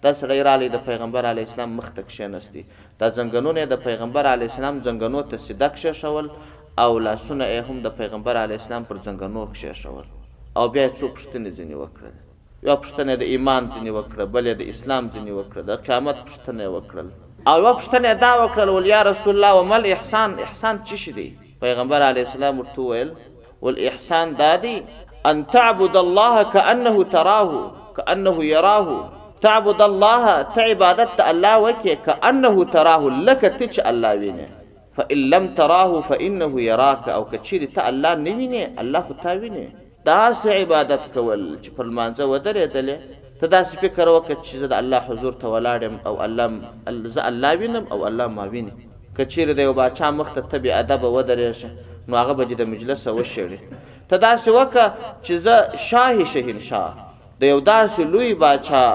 دا 0.06 0.14
سړی 0.22 0.48
رالی 0.52 0.70
د 0.78 0.86
پیغمبر 0.90 1.30
علی 1.34 1.46
اسلام 1.50 1.76
مخ 1.82 1.92
تک 2.00 2.16
شنستی 2.20 2.66
دا 3.04 3.12
زنګنونه 3.20 3.68
د 3.76 3.84
پیغمبر 3.92 4.32
علی 4.34 4.52
اسلام 4.54 4.82
زنګنو 4.90 5.28
ته 5.34 5.44
صدق 5.52 5.80
شول 6.04 6.32
او 6.88 6.92
لاسونه 7.10 7.52
هم 7.70 7.82
د 7.88 7.98
پیغمبر 8.04 8.42
علی 8.46 8.62
اسلام 8.64 8.90
پر 8.94 9.04
زنګنو 9.08 9.48
کې 9.56 9.82
شول 9.86 10.62
او 10.62 10.70
بیا 10.76 10.92
څو 11.00 11.16
پښتنې 11.16 11.58
ځنی 11.58 11.84
وکړل 11.86 12.23
یو 12.70 12.76
پښتنه 12.84 13.14
د 13.22 13.24
ایمان 13.36 13.64
ځنی 13.76 13.92
وکړه 13.98 14.24
بلې 14.34 14.54
د 14.60 14.62
اسلام 14.74 15.04
ځنی 15.14 15.34
وکړه 15.40 15.62
د 15.70 15.80
قیامت 15.88 16.18
پښتنه 16.28 16.64
وکړل 16.76 17.08
او 17.52 17.56
یو 17.66 17.74
پښتنه 17.80 18.10
دا 18.24 18.30
وکړل 18.42 18.70
ول 18.76 18.86
یا 18.96 19.02
رسول 19.12 19.32
الله 19.36 19.52
ومل 19.60 19.84
احسان 19.96 20.30
احسان 20.46 20.76
څه 20.88 20.96
شي 21.04 21.12
دی 21.18 21.26
پیغمبر 21.64 22.02
علی 22.10 22.22
السلام 22.28 22.54
ورته 22.62 22.82
ویل 22.94 23.10
ول 23.68 23.76
احسان 23.92 24.28
دادی 24.44 24.74
ان 25.34 25.38
تعبد 25.56 25.96
الله 26.04 26.36
كانه 26.56 26.96
تراه 27.18 27.52
كانه 27.98 28.36
يراه 28.56 28.88
تعبد 29.50 29.82
الله 29.90 30.24
تعبادت 30.58 31.18
الله 31.32 31.54
وکي 31.68 31.96
كانه 32.10 32.56
تراه 32.80 33.04
لك 33.28 33.42
تچ 33.62 33.76
الله 33.94 34.12
وینه 34.26 34.48
فإن 34.98 35.20
لم 35.34 35.46
تراه 35.60 35.92
فإنه 36.10 36.52
يراك 36.70 37.04
أو 37.18 37.22
كتشيري 37.32 37.68
تا 37.76 37.82
الله 37.90 38.12
نويني 38.26 38.62
الله 38.82 39.06
تا 39.24 39.32
ويني 39.42 39.68
داسې 40.08 40.50
عبادت 40.62 41.04
کول 41.14 41.44
چې 41.64 41.70
پر 41.78 41.88
مانځه 41.98 42.24
ودرېدلې 42.32 42.96
ته 43.42 43.48
داسې 43.48 43.76
فکر 43.84 44.08
وکړه 44.16 44.38
چې 44.48 44.54
زه 44.64 44.68
د 44.72 44.82
الله 44.82 45.02
حضور 45.10 45.34
ته 45.44 45.52
ولاړم 45.54 45.96
او 46.08 46.14
الله 46.26 46.50
زه 47.18 47.22
الله 47.32 47.52
وینم 47.62 47.86
او 47.96 48.00
الله 48.08 48.28
ما 48.38 48.46
ویني 48.56 48.74
که 49.18 49.24
چیرې 49.26 49.54
د 49.60 49.70
یو 49.70 49.74
باچا 49.80 50.10
مخ 50.18 50.30
ته 50.36 50.42
ته 50.52 50.58
بې 50.66 50.72
ادبه 50.82 51.08
ودرېږې 51.18 51.70
نو 52.08 52.18
هغه 52.22 52.34
به 52.40 52.44
دې 52.46 52.54
د 52.54 52.62
مجلسه 52.62 53.10
وشړي 53.18 53.60
ته 54.10 54.16
داسې 54.28 54.50
وکړه 54.60 54.88
چې 55.26 55.34
زه 55.46 55.56
شاهي 55.90 56.26
شهنشاه 56.26 56.92
د 57.42 57.54
یو 57.54 57.60
داسې 57.62 58.00
لوی 58.14 58.32
باچا 58.44 58.86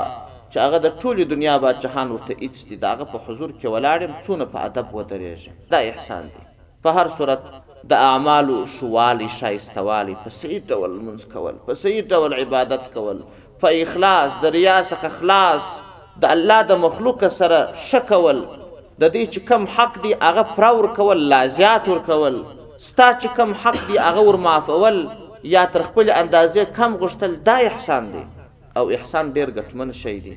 چې 0.52 0.56
هغه 0.64 0.78
د 0.82 0.88
ټولې 1.00 1.24
دنیا 1.32 1.54
باچهان 1.64 2.08
ورته 2.12 2.32
اچ 2.46 2.56
دي 2.68 2.76
د 2.82 2.92
هغه 2.92 3.04
په 3.12 3.18
حضور 3.26 3.50
کې 3.60 3.66
ولاړم 3.74 4.12
څونه 4.24 4.44
په 4.52 4.58
ادب 4.68 4.86
ودرېږم 4.96 5.70
دا 5.72 5.78
احسان 5.90 6.24
دی 6.34 6.46
په 6.82 6.90
هر 6.98 7.08
صورت 7.16 7.40
د 7.86 7.92
اعمالو 7.92 8.64
شوالی 8.78 9.26
شایستوالی 9.38 10.14
په 10.24 10.30
صحیح 10.36 10.60
ډول 10.68 10.90
منځ 11.06 11.24
کول 11.32 11.54
په 11.66 11.74
صحیح 11.82 12.02
ډول 12.12 12.32
عبادت 12.40 12.82
کول 12.94 13.18
په 13.60 13.68
اخلاص 13.82 14.32
د 14.42 14.46
ریا 14.54 14.78
څخه 14.90 15.08
خلاص 15.18 15.64
د 16.24 16.32
الله 16.34 16.62
د 16.70 16.80
مخلوق 16.84 17.22
سره 17.36 17.60
شکول 17.90 18.38
د 19.00 19.12
دې 19.14 19.24
چې 19.32 19.40
کم 19.50 19.64
حق 19.76 20.00
دی 20.06 20.12
هغه 20.22 20.42
پراور 20.54 20.88
کول 20.96 21.18
لا 21.32 21.40
زیات 21.58 21.88
ور 21.88 22.00
کول 22.08 22.40
ستا 22.88 23.08
چې 23.20 23.36
کم 23.36 23.52
حق 23.66 23.78
دی 23.90 23.98
هغه 24.06 24.20
ور 24.30 24.36
معفول 24.48 24.98
یا 25.54 25.62
تر 25.74 25.82
خپل 25.90 26.10
اندازې 26.10 26.74
کم 26.80 26.96
غشتل 27.04 27.34
دا 27.50 27.56
احسان 27.70 28.08
دی 28.16 28.24
او 28.80 28.84
احسان 28.96 29.30
ډیر 29.38 29.54
ګټمن 29.60 29.94
شی 30.02 30.16
دی 30.26 30.34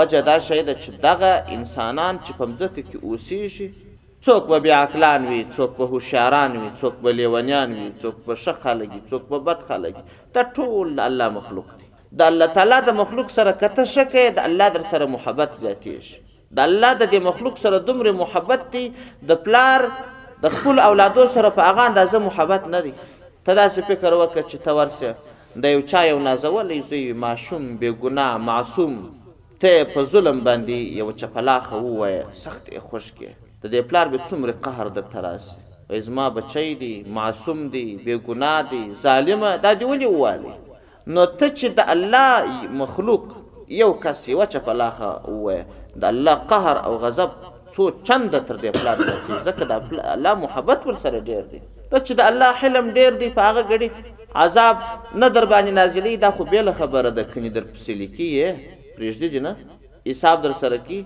وجه 0.00 0.20
دا 0.28 0.36
شی 0.50 0.60
ده 0.68 0.76
چې 0.82 1.00
دغه 1.06 1.56
انسانان 1.58 2.18
چې 2.24 2.30
په 2.38 2.52
مځکه 2.52 2.90
کې 2.90 3.04
اوسېږي 3.06 3.90
څوک 4.26 4.42
به 4.50 4.58
بیاکلان 4.66 5.20
وي 5.30 5.36
څوک 5.56 5.70
به 5.78 5.84
هوشیاران 5.92 6.52
وي 6.60 6.66
څوک 6.82 6.94
به 7.06 7.10
لیونیان 7.20 7.70
وي 7.78 7.86
څوک 8.02 8.16
به 8.28 8.34
ښه 8.42 8.52
خلک 8.64 8.90
څوک 9.12 9.22
به 9.32 9.38
بد 9.48 9.60
خلک 9.70 9.96
دا 10.36 10.42
ټول 10.58 10.90
الله 11.06 11.28
مخلوق 11.38 11.68
دی 11.78 11.86
د 12.20 12.30
الله 12.34 12.46
تعالی 12.60 12.78
د 12.90 12.96
مخلوق 13.00 13.28
سره 13.40 13.52
کته 13.64 13.84
شکه 13.96 14.24
د 14.38 14.46
الله 14.50 14.68
در 14.78 14.82
سره 14.92 15.06
محبت 15.16 15.50
زیاتېږي 15.64 16.14
د 16.60 16.64
الله 16.66 16.92
د 17.02 17.12
دې 17.12 17.20
مخلوق 17.32 17.56
سره 17.64 17.78
دومره 17.88 18.12
محبت 18.22 18.70
دی 18.78 18.86
د 19.34 19.44
پلار 19.50 19.80
د 20.48 20.56
خپل 20.56 20.78
اولادو 20.86 21.26
سره 21.40 21.48
په 21.60 21.70
هغه 21.70 21.80
اندازه 21.90 22.18
محبت 22.30 22.68
نه 22.74 22.80
دی 22.88 22.94
ته 23.44 23.54
داسې 23.54 23.80
فکر 23.92 24.10
وکړه 24.20 24.44
چې 24.50 24.56
ته 24.64 24.78
ورسه 24.80 25.14
د 25.62 25.78
یو 25.78 25.82
چا 25.94 26.04
یو 26.14 26.18
نازولی 26.32 26.82
زوی 26.92 27.06
ماشوم 27.28 27.68
بې 27.70 28.02
ګناه 28.04 28.36
معصوم 28.50 28.98
ته 29.62 29.84
په 29.94 30.08
ظلم 30.16 30.40
باندې 30.50 31.00
یو 31.04 31.12
چپلاخه 31.22 31.76
ووایه 31.88 32.28
سخت 32.44 32.68
یې 32.76 32.92
خوش 32.92 33.12
کې 33.18 33.40
د 33.62 33.66
دې 33.72 33.80
پلار 33.90 34.06
به 34.12 34.18
څومره 34.30 34.52
قهر 34.64 34.88
در 34.96 35.04
تراسي 35.12 35.56
ازما 35.98 36.26
بچی 36.38 36.68
دی 36.80 36.92
معصوم 37.18 37.60
دی 37.74 37.84
بے 38.04 38.16
ګناه 38.26 38.60
دی 38.70 38.80
ظالم 39.02 39.42
دا 39.66 39.72
دی 39.80 39.84
ولي 39.90 40.06
والی 40.22 40.54
نو 41.14 41.24
ته 41.38 41.48
چې 41.58 41.66
د 41.78 41.80
الله 41.94 42.56
مخلوق 42.82 43.24
یو 43.82 43.90
کس 44.04 44.26
یو 44.32 44.44
چ 44.54 44.62
په 44.68 44.72
لاخه 44.80 45.10
و 45.44 45.46
د 46.04 46.04
الله 46.12 46.34
قهر 46.52 46.76
او 46.86 46.92
غضب 47.04 47.30
څو 47.74 47.82
چند 48.08 48.36
تر 48.48 48.56
دې 48.64 48.70
پلار 48.78 48.96
دی 49.04 49.38
ځکه 49.46 49.64
د 49.72 49.98
الله 50.16 50.34
محبت 50.44 50.86
ور 50.86 50.98
سره 51.06 51.20
ډیر 51.30 51.42
دی 51.52 51.62
ته 51.90 51.98
چې 51.98 52.12
د 52.22 52.30
الله 52.30 52.60
حلم 52.62 52.90
ډیر 53.00 53.20
دی 53.24 53.28
په 53.38 53.48
هغه 53.48 53.62
غړي 53.70 54.38
عذاب 54.44 54.76
نه 55.22 55.28
در 55.28 55.46
باندې 55.52 55.78
نازلې 55.80 56.14
دا 56.26 56.30
خو 56.36 56.44
به 56.52 56.72
خبره 56.78 57.10
ده 57.16 57.24
کني 57.34 57.50
در 57.56 57.64
پسې 57.74 57.92
لیکي 58.00 58.30
پرېږدي 58.98 59.40
نه 59.46 59.56
حساب 60.10 60.38
در 60.44 60.52
سره 60.60 60.78
کی 60.86 60.98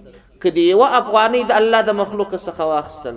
کدی 0.47 0.65
و 0.81 0.83
افغاني 0.99 1.41
د 1.51 1.57
الله 1.61 1.81
د 1.91 1.97
مخلوق 2.01 2.33
څخه 2.47 2.63
واخستل 2.73 3.17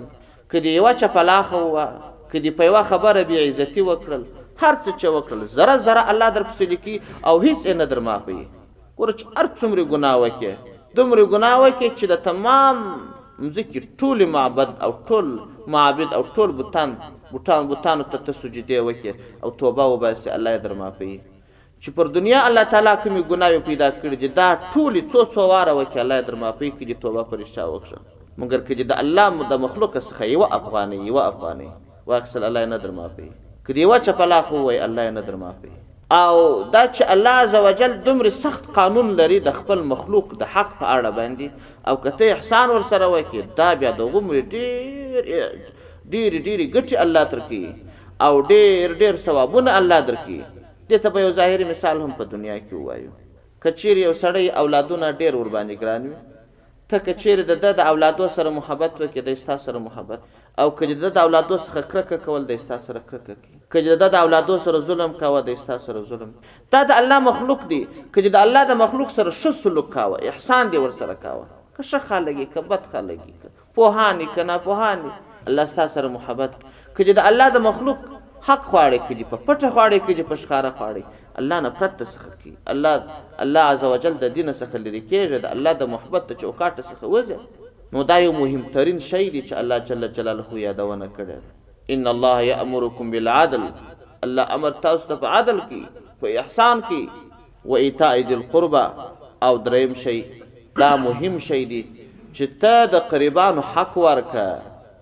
کدی 0.54 0.72
و 0.84 0.94
چپلاخه 1.02 1.60
و 1.76 1.84
کدی 2.32 2.50
په 2.60 2.66
یو 2.70 2.78
خبره 2.92 3.22
بی 3.28 3.36
عزتی 3.44 3.82
وکړل 3.88 4.22
هر 4.62 4.74
څه 4.84 4.90
چې 5.00 5.06
وکړل 5.16 5.42
زره 5.58 5.76
زره 5.86 6.02
الله 6.14 6.28
در 6.38 6.46
پسې 6.48 6.74
لیکي 6.74 6.96
او 7.28 7.34
هیڅ 7.44 7.58
یې 7.62 7.78
نه 7.80 7.86
در 7.94 8.00
معافي 8.08 8.36
ورچ 9.02 9.22
ارڅومره 9.42 9.84
ګناوه 9.92 10.30
کې 10.42 10.76
دومره 11.00 11.26
ګناوه 11.34 11.70
کې 11.78 11.88
چې 11.96 12.12
د 12.12 12.22
تمام 12.26 12.82
مزکی 13.44 13.82
ټول 14.02 14.28
معبد 14.36 14.72
او 14.86 14.90
ټول 15.10 15.30
معبد 15.76 16.16
او 16.20 16.22
ټول 16.38 16.56
بوتان 16.62 16.94
بوتان 17.32 17.70
بوتان 17.74 18.04
ته 18.12 18.26
تسجدي 18.30 18.82
وکي 18.90 19.16
او 19.44 19.54
توبه 19.64 19.90
وباسي 19.94 20.32
الله 20.38 20.56
درما 20.68 20.90
پي 21.02 21.12
چې 21.84 21.92
پر 21.98 22.08
دنیا 22.14 22.38
الله 22.46 22.66
تعالی 22.72 22.92
کومې 23.02 23.28
ګناوي 23.34 23.58
پیدا 23.66 23.86
کړې 23.90 24.16
دي 24.22 24.28
دا 24.38 24.48
ټولې 24.56 25.12
څو 25.12 25.20
څو 25.36 25.44
واره 25.50 25.72
وکړي 25.76 26.02
الله 26.02 26.24
در 26.26 26.34
معافي 26.42 26.68
کړي 26.80 26.96
توبه 27.04 27.22
پرېښا 27.30 27.64
وکړه 27.74 27.98
مګر 28.42 28.60
کې 28.66 28.90
د 28.90 28.98
الله 29.02 29.46
د 29.52 29.62
مخلوق 29.62 29.96
څخه 30.08 30.28
یو 30.32 30.48
افغاني 30.56 30.98
یو 31.12 31.20
افغاني 31.22 31.68
واخصل 32.12 32.44
الله 32.50 32.66
نه 32.74 32.80
در 32.82 32.92
معافي 32.98 33.28
کړي 33.28 33.88
وا 33.92 34.00
چپلا 34.08 34.40
خو 34.50 34.60
وای 34.66 34.82
الله 34.88 35.14
نه 35.16 35.24
در 35.30 35.38
معافي 35.46 35.72
او 36.18 36.36
دا 36.76 36.84
چې 36.92 37.10
الله 37.16 37.46
عزوجل 37.46 37.96
دومره 38.10 38.34
سخت 38.42 38.70
قانون 38.80 39.16
لري 39.24 39.40
د 39.48 39.56
خپل 39.62 39.86
مخلوق 39.96 40.36
د 40.44 40.52
حق 40.56 40.76
په 40.82 40.92
اړه 40.94 41.16
باندې 41.22 41.84
او 41.88 41.96
کته 42.06 42.36
احسان 42.36 42.76
ور 42.76 42.86
سره 42.94 43.10
وکي 43.18 43.44
دا 43.64 43.72
بیا 43.84 43.96
د 44.04 44.12
عمر 44.14 44.40
ډیر 44.42 45.22
ډیر 45.24 46.40
ډیر 46.40 46.68
ګټي 46.68 47.02
الله 47.06 47.28
ترکي 47.34 47.66
او 48.28 48.32
ډیر 48.56 48.98
ډیر 49.04 49.22
ثوابونه 49.28 49.78
الله 49.82 50.08
درکي 50.14 50.38
دې 50.90 51.02
ته 51.06 51.14
به 51.14 51.24
یو 51.26 51.32
ظاهري 51.38 51.66
مثال 51.72 52.00
هم 52.06 52.12
په 52.20 52.30
دنیا 52.34 52.54
کې 52.64 52.84
وایو 52.88 53.12
کچیر 53.64 53.98
یو 54.02 54.12
سړی 54.22 54.58
اولادونه 54.62 55.10
ډیر 55.22 55.38
ور 55.40 55.50
باندې 55.54 55.84
ګران 55.84 56.08
وي 56.10 56.18
ته 56.92 57.04
کچیر 57.08 57.42
د 57.50 57.60
د 57.80 57.82
اولادو 57.92 58.28
سره 58.36 58.52
محبت 58.58 58.96
وکړي 59.00 59.26
د 59.28 59.36
استا 59.38 59.56
سره 59.66 59.82
محبت 59.82 60.24
او 60.62 60.66
کجده 60.78 61.10
د 61.16 61.18
اولادو 61.28 61.58
سره 61.66 61.82
کرکه 61.92 62.18
کول 62.24 62.46
د 62.50 62.56
استا 62.60 62.78
سره 62.86 63.02
کرکه 63.10 63.36
کوي 63.42 63.58
کجده 63.74 64.08
د 64.14 64.16
اولادو 64.24 64.56
سره 64.64 64.80
ظلم 64.88 65.14
کاوه 65.20 65.44
د 65.50 65.58
استا 65.58 65.76
سره 65.84 66.02
ظلم 66.10 66.32
دا 66.76 66.80
د 66.92 66.98
الله 67.02 67.18
مخلوق 67.28 67.62
دی 67.74 67.80
کجده 68.16 68.42
الله 68.46 68.64
د 68.72 68.80
مخلوق 68.82 69.14
سره 69.18 69.34
شو 69.42 69.52
سلوک 69.60 69.88
کاوه 69.98 70.32
احسان 70.32 70.72
دی 70.74 70.82
ور 70.86 70.96
سره 71.02 71.14
کاوه 71.14 71.46
که 71.76 71.86
ښه 71.90 72.10
خلګي 72.10 72.46
که 72.54 72.66
بد 72.72 72.90
خلګي 72.94 73.42
که 73.42 73.72
پوهانی 73.78 74.28
که 74.34 74.48
نه 74.52 74.58
پوهانی 74.66 75.12
الله 75.46 75.72
ستا 75.74 75.88
سره 75.98 76.14
محبت 76.18 76.58
کجده 76.98 77.28
الله 77.32 77.54
د 77.58 77.64
مخلوق 77.68 78.09
حق 78.48 78.62
خواړه 78.72 78.98
کړي 79.06 79.24
په 79.30 79.36
پټه 79.46 79.68
خواړه 79.74 79.98
کړي 80.06 80.22
په 80.30 80.36
ښکارا 80.42 80.70
خواړه 80.76 81.02
الله 81.40 81.58
نه 81.66 81.70
پرته 81.78 82.04
څخه 82.12 82.30
کی 82.42 82.50
الله 82.72 82.96
الله 83.44 83.62
عزوجل 83.72 84.14
د 84.24 84.34
دین 84.36 84.48
څخه 84.60 84.76
لري 84.84 85.02
کېږي 85.10 85.36
د 85.44 85.46
الله 85.54 85.72
د 85.80 85.90
محبت 85.94 86.22
ته 86.28 86.34
چوکاټ 86.42 86.74
څخه 86.90 87.04
وځي 87.14 87.38
نو 87.94 88.04
دا 88.10 88.16
یو 88.26 88.32
مهم 88.42 88.62
ترين 88.76 88.98
شی 89.10 89.24
دی 89.34 89.42
چې 89.48 89.54
الله 89.62 89.78
جل 89.90 90.02
جلاله 90.18 90.46
یادونه 90.66 91.06
کړي 91.16 91.36
ان 91.96 92.02
الله 92.14 92.38
یامرکم 92.52 93.10
بالعدل 93.14 93.64
الله 94.24 94.44
امر 94.58 94.70
تاسو 94.84 95.04
ته 95.10 95.26
عدل 95.38 95.58
کی 95.72 95.80
په 96.20 96.26
احسان 96.44 96.80
کی 96.92 97.00
و 97.72 97.74
ایتاء 97.80 98.14
ذل 98.30 98.42
قربا 98.52 98.84
او 99.48 99.52
دریم 99.66 99.92
شی 100.04 100.18
دا 100.82 100.88
مهم 101.06 101.36
شی 101.48 101.60
دی 101.74 101.82
چې 102.34 102.44
ته 102.64 102.84
د 102.94 103.04
قربانو 103.12 103.62
حق 103.74 103.96
ورکه 104.06 104.46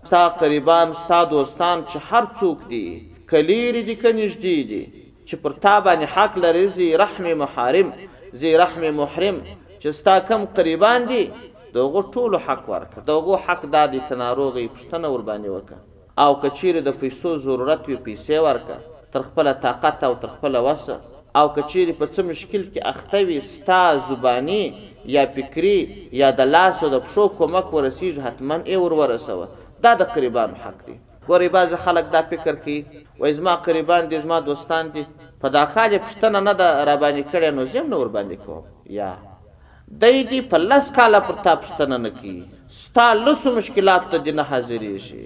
ستا 0.09 0.21
قربان 0.43 0.93
ستا 1.05 1.21
دوستان 1.33 1.85
چې 1.89 1.99
هر 2.11 2.27
څوک 2.41 2.59
دی 2.73 2.85
کلیر 3.31 3.75
دي 3.89 3.95
کنيجدي 4.03 4.55
دي 4.69 4.83
چې 5.29 5.43
پر 5.45 5.55
تا 5.65 5.73
باندې 5.87 6.13
حق 6.17 6.37
لري 6.45 6.67
زی 6.77 6.87
رحم 7.03 7.27
محارم 7.43 7.91
زی 8.43 8.53
رحم 8.63 8.85
محرم 9.01 9.41
چې 9.83 9.89
ستا 9.99 10.15
کم 10.29 10.45
قریبان 10.59 11.09
دي 11.11 11.21
دغه 11.75 12.03
ټول 12.15 12.39
حق 12.47 12.71
ورک 12.75 12.95
دغه 13.11 13.41
حق 13.49 13.67
دادی 13.75 14.01
تناروغي 14.13 14.65
پښتنه 14.77 15.11
ور 15.17 15.27
باندې 15.27 15.57
وکه 15.57 16.25
او 16.27 16.31
کچیر 16.47 16.79
د 16.87 16.97
پیسو 17.03 17.35
ضرورت 17.49 17.83
وي 17.91 17.97
پیسې 17.97 18.45
ورکه 18.47 18.79
تر 19.17 19.27
خپل 19.29 19.51
طاقت 19.67 20.07
او 20.09 20.11
تر 20.25 20.33
خپل 20.37 20.57
وسه 20.69 20.97
او 21.43 21.47
کچیر 21.59 21.95
په 21.99 22.09
څه 22.13 22.27
مشکل 22.31 22.65
کې 22.71 22.87
اخته 22.95 23.23
وي 23.33 23.41
ستا 23.51 23.83
زبانی 24.09 24.61
یا 25.19 25.27
فکری 25.37 25.77
یا 26.23 26.31
د 26.41 26.49
لاس 26.57 26.83
او 26.83 26.91
د 26.97 27.05
پښو 27.11 27.37
کومک 27.43 27.69
ورسیږي 27.75 28.27
حتمان 28.29 28.65
ای 28.73 28.81
ور 28.87 28.97
ورسوه 29.03 29.69
دا 29.87 29.95
د 30.05 30.11
قربان 30.17 30.57
حق 30.65 30.81
دی 30.89 30.97
ګورې 31.29 31.49
باز 31.57 31.71
خلک 31.85 32.07
دا 32.15 32.21
فکر 32.31 32.55
کوي 32.67 32.77
وای 33.21 33.33
زما 33.39 33.55
قریبان 33.67 34.03
دي 34.11 34.19
زما 34.27 34.37
دوستان 34.51 34.85
دي 34.95 35.03
په 35.41 35.49
دا 35.57 35.65
خاج 35.73 35.93
پښتنه 36.07 36.41
نه 36.49 36.55
ده 36.61 36.69
را 36.89 36.95
باندې 37.03 37.23
کړې 37.31 37.51
نو 37.57 37.63
زم 37.75 37.87
نور 37.95 38.09
باندې 38.17 38.37
کوم 38.45 38.65
یا 39.01 39.11
دای 40.05 40.19
دي 40.31 40.41
په 40.53 40.59
لس 40.71 40.87
کاله 40.99 41.21
پر 41.31 41.37
تا 41.49 41.53
پښتنه 41.65 41.97
نه 42.05 42.11
کی 42.21 42.35
ستا 42.79 43.07
لڅو 43.25 43.49
مشکلات 43.59 44.03
ته 44.15 44.33
نه 44.39 44.45
حاضرې 44.51 44.95
شي 45.07 45.25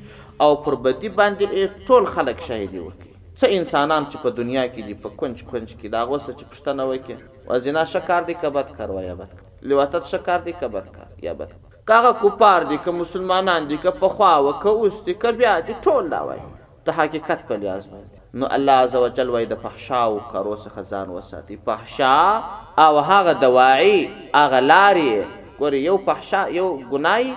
او 0.48 0.52
پر 0.68 0.78
بدی 0.90 1.14
باندې 1.18 1.84
ټول 1.90 2.12
خلک 2.18 2.46
شهیدی 2.52 2.86
ورکی 2.86 3.12
څه 3.18 3.60
انسانان 3.60 4.10
چې 4.12 4.24
په 4.28 4.38
دنیا 4.44 4.68
کې 4.72 4.90
دي 4.92 5.00
په 5.08 5.18
کنج 5.24 5.44
کنج 5.54 5.70
کې 5.76 5.98
دا 6.00 6.06
غوسه 6.14 6.38
چې 6.40 6.56
پښتنه 6.56 6.90
وکي 6.94 7.52
وزنا 7.54 7.88
شکار 7.98 8.30
دي 8.32 8.38
کبد 8.48 8.74
کار 8.82 8.98
وای 9.00 9.14
بد 9.24 9.36
لیواته 9.72 10.16
شکار 10.18 10.50
دي 10.50 10.58
کبد 10.66 10.96
کار 11.00 11.30
یا 11.30 11.34
بد 11.46 11.64
کاغه 11.90 12.12
کوپار 12.20 12.64
دي 12.64 12.78
که 12.78 12.92
مسلمانان 12.92 13.68
دي 13.68 13.78
که 13.78 13.90
پخوا 13.92 14.44
و 14.50 14.52
که 14.64 14.68
اوس 14.68 15.04
دي 15.06 15.14
که 15.14 15.32
بیا 15.32 15.60
دي 15.60 15.76
ټول 15.86 16.10
دا 16.12 16.26
وای 16.28 16.40
د 16.86 16.90
حقیقت 16.90 17.48
په 17.48 17.56
لحاظ 17.58 17.86
باندې 17.88 18.18
نو 18.34 18.46
الله 18.52 18.72
عزوجل 18.74 19.30
وای 19.30 19.46
د 19.46 19.54
فحشا 19.56 20.04
او 20.06 20.20
کرو 20.34 20.56
څخه 20.58 20.80
ځان 20.92 21.10
وساتي 21.10 21.58
فحشا 21.66 22.42
او 22.86 23.00
هغه 23.00 23.34
دواعي 23.34 24.00
هغه 24.36 24.60
لارې 24.60 25.26
ګوري 25.60 25.76
یو 25.84 25.98
فحشا 26.08 26.48
یو 26.56 26.72
ګنای 26.94 27.28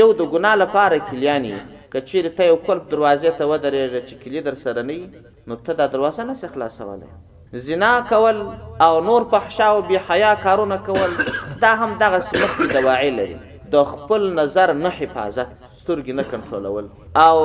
یو 0.00 0.12
د 0.12 0.28
ګنا 0.36 0.54
لپاره 0.64 0.98
کلیانی 1.10 1.54
کچیر 1.96 2.28
ته 2.36 2.46
یو 2.50 2.56
کلب 2.68 2.84
دروازې 2.92 3.38
ته 3.38 3.48
ودرېږي 3.52 4.04
چې 4.08 4.14
کلی 4.24 4.40
در 4.40 4.54
سره 4.64 4.82
نه 4.82 5.10
نو 5.46 5.56
ته 5.56 5.72
دا 5.72 5.86
دروازه 5.86 6.24
نه 6.24 6.34
خلاصولای 6.54 7.64
زنا 7.64 7.92
کول 8.12 8.44
او 8.86 9.00
نور 9.08 9.28
فحشا 9.30 9.66
او 9.72 9.82
بی 9.90 9.96
حیا 10.08 10.34
کارونه 10.46 10.76
کول 10.92 11.18
دا 11.66 11.74
هم 11.82 11.98
دغه 12.06 12.20
سمخ 12.30 12.62
دواعي 12.76 13.10
لري 13.10 13.40
د 13.72 13.76
خپل 13.90 14.22
نظر 14.38 14.68
نه 14.82 14.90
حفاظت 15.00 15.50
سترګې 15.80 16.12
نه 16.18 16.24
کنټرولول 16.32 16.86
او 17.28 17.36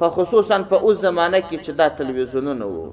په 0.00 0.10
خصوصا 0.18 0.58
په 0.70 0.76
اوس 0.88 0.98
زمانه 1.06 1.40
کې 1.48 1.58
چې 1.64 1.72
دا 1.80 1.88
تلویزیونونه 2.00 2.64
وو 2.74 2.86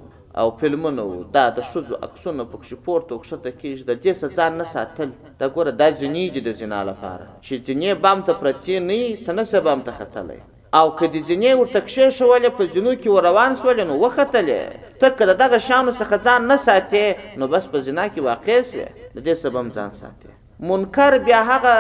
او 0.43 0.45
فلمونه 0.61 1.03
وو 1.09 1.19
دا 1.35 1.43
د 1.57 1.67
شذو 1.71 1.95
عکسونه 2.07 2.45
په 2.51 2.57
کښې 2.63 2.77
پورته 2.85 3.19
کښته 3.23 3.51
کېږي 3.61 3.83
د 3.89 3.93
دې 4.03 4.13
څه 4.19 4.35
ځان 4.37 4.51
نه 4.61 4.65
ساتل 4.73 5.11
دا 5.43 5.47
ګوره 5.55 5.71
دا 5.83 5.87
جنې 5.99 6.25
دي 6.37 6.41
د 6.47 6.51
زنا 6.63 6.79
لپاره 6.91 7.27
چې 7.45 7.53
جنې 7.67 7.91
بام 8.07 8.25
ته 8.29 8.33
پرتې 8.41 8.73
نه 8.89 8.97
یي 9.03 9.13
ته 9.27 9.31
نه 9.39 9.43
څه 9.51 9.57
بام 9.69 9.79
ته 9.85 9.91
ختلی 10.01 10.39
او 10.79 10.85
که 10.99 11.05
د 11.13 11.15
جنې 11.27 11.49
ورته 11.59 11.79
کښېښولې 11.87 12.49
په 12.57 12.71
زینو 12.73 12.93
کې 13.01 13.09
ور 13.15 13.23
روان 13.29 13.51
سولې 13.61 13.85
نو 13.89 13.93
وختلې 14.03 14.61
ته 14.99 15.09
که 15.17 15.25
د 15.31 15.39
دغه 15.43 15.57
شانو 15.67 15.91
څخه 15.99 16.15
ځان 16.27 16.41
نه 16.51 16.57
ساتې 16.67 17.39
نو 17.39 17.47
بس 17.55 17.67
په 17.73 17.87
زنا 17.89 18.09
کې 18.09 18.21
واقع 18.29 18.59
سوې 18.71 18.87
د 19.15 19.17
دې 19.27 19.33
سبب 19.47 19.65
ځان 19.81 19.91
ساتې 20.03 20.32
منکر 20.69 21.17
بیا 21.25 21.41
هغه 21.49 21.75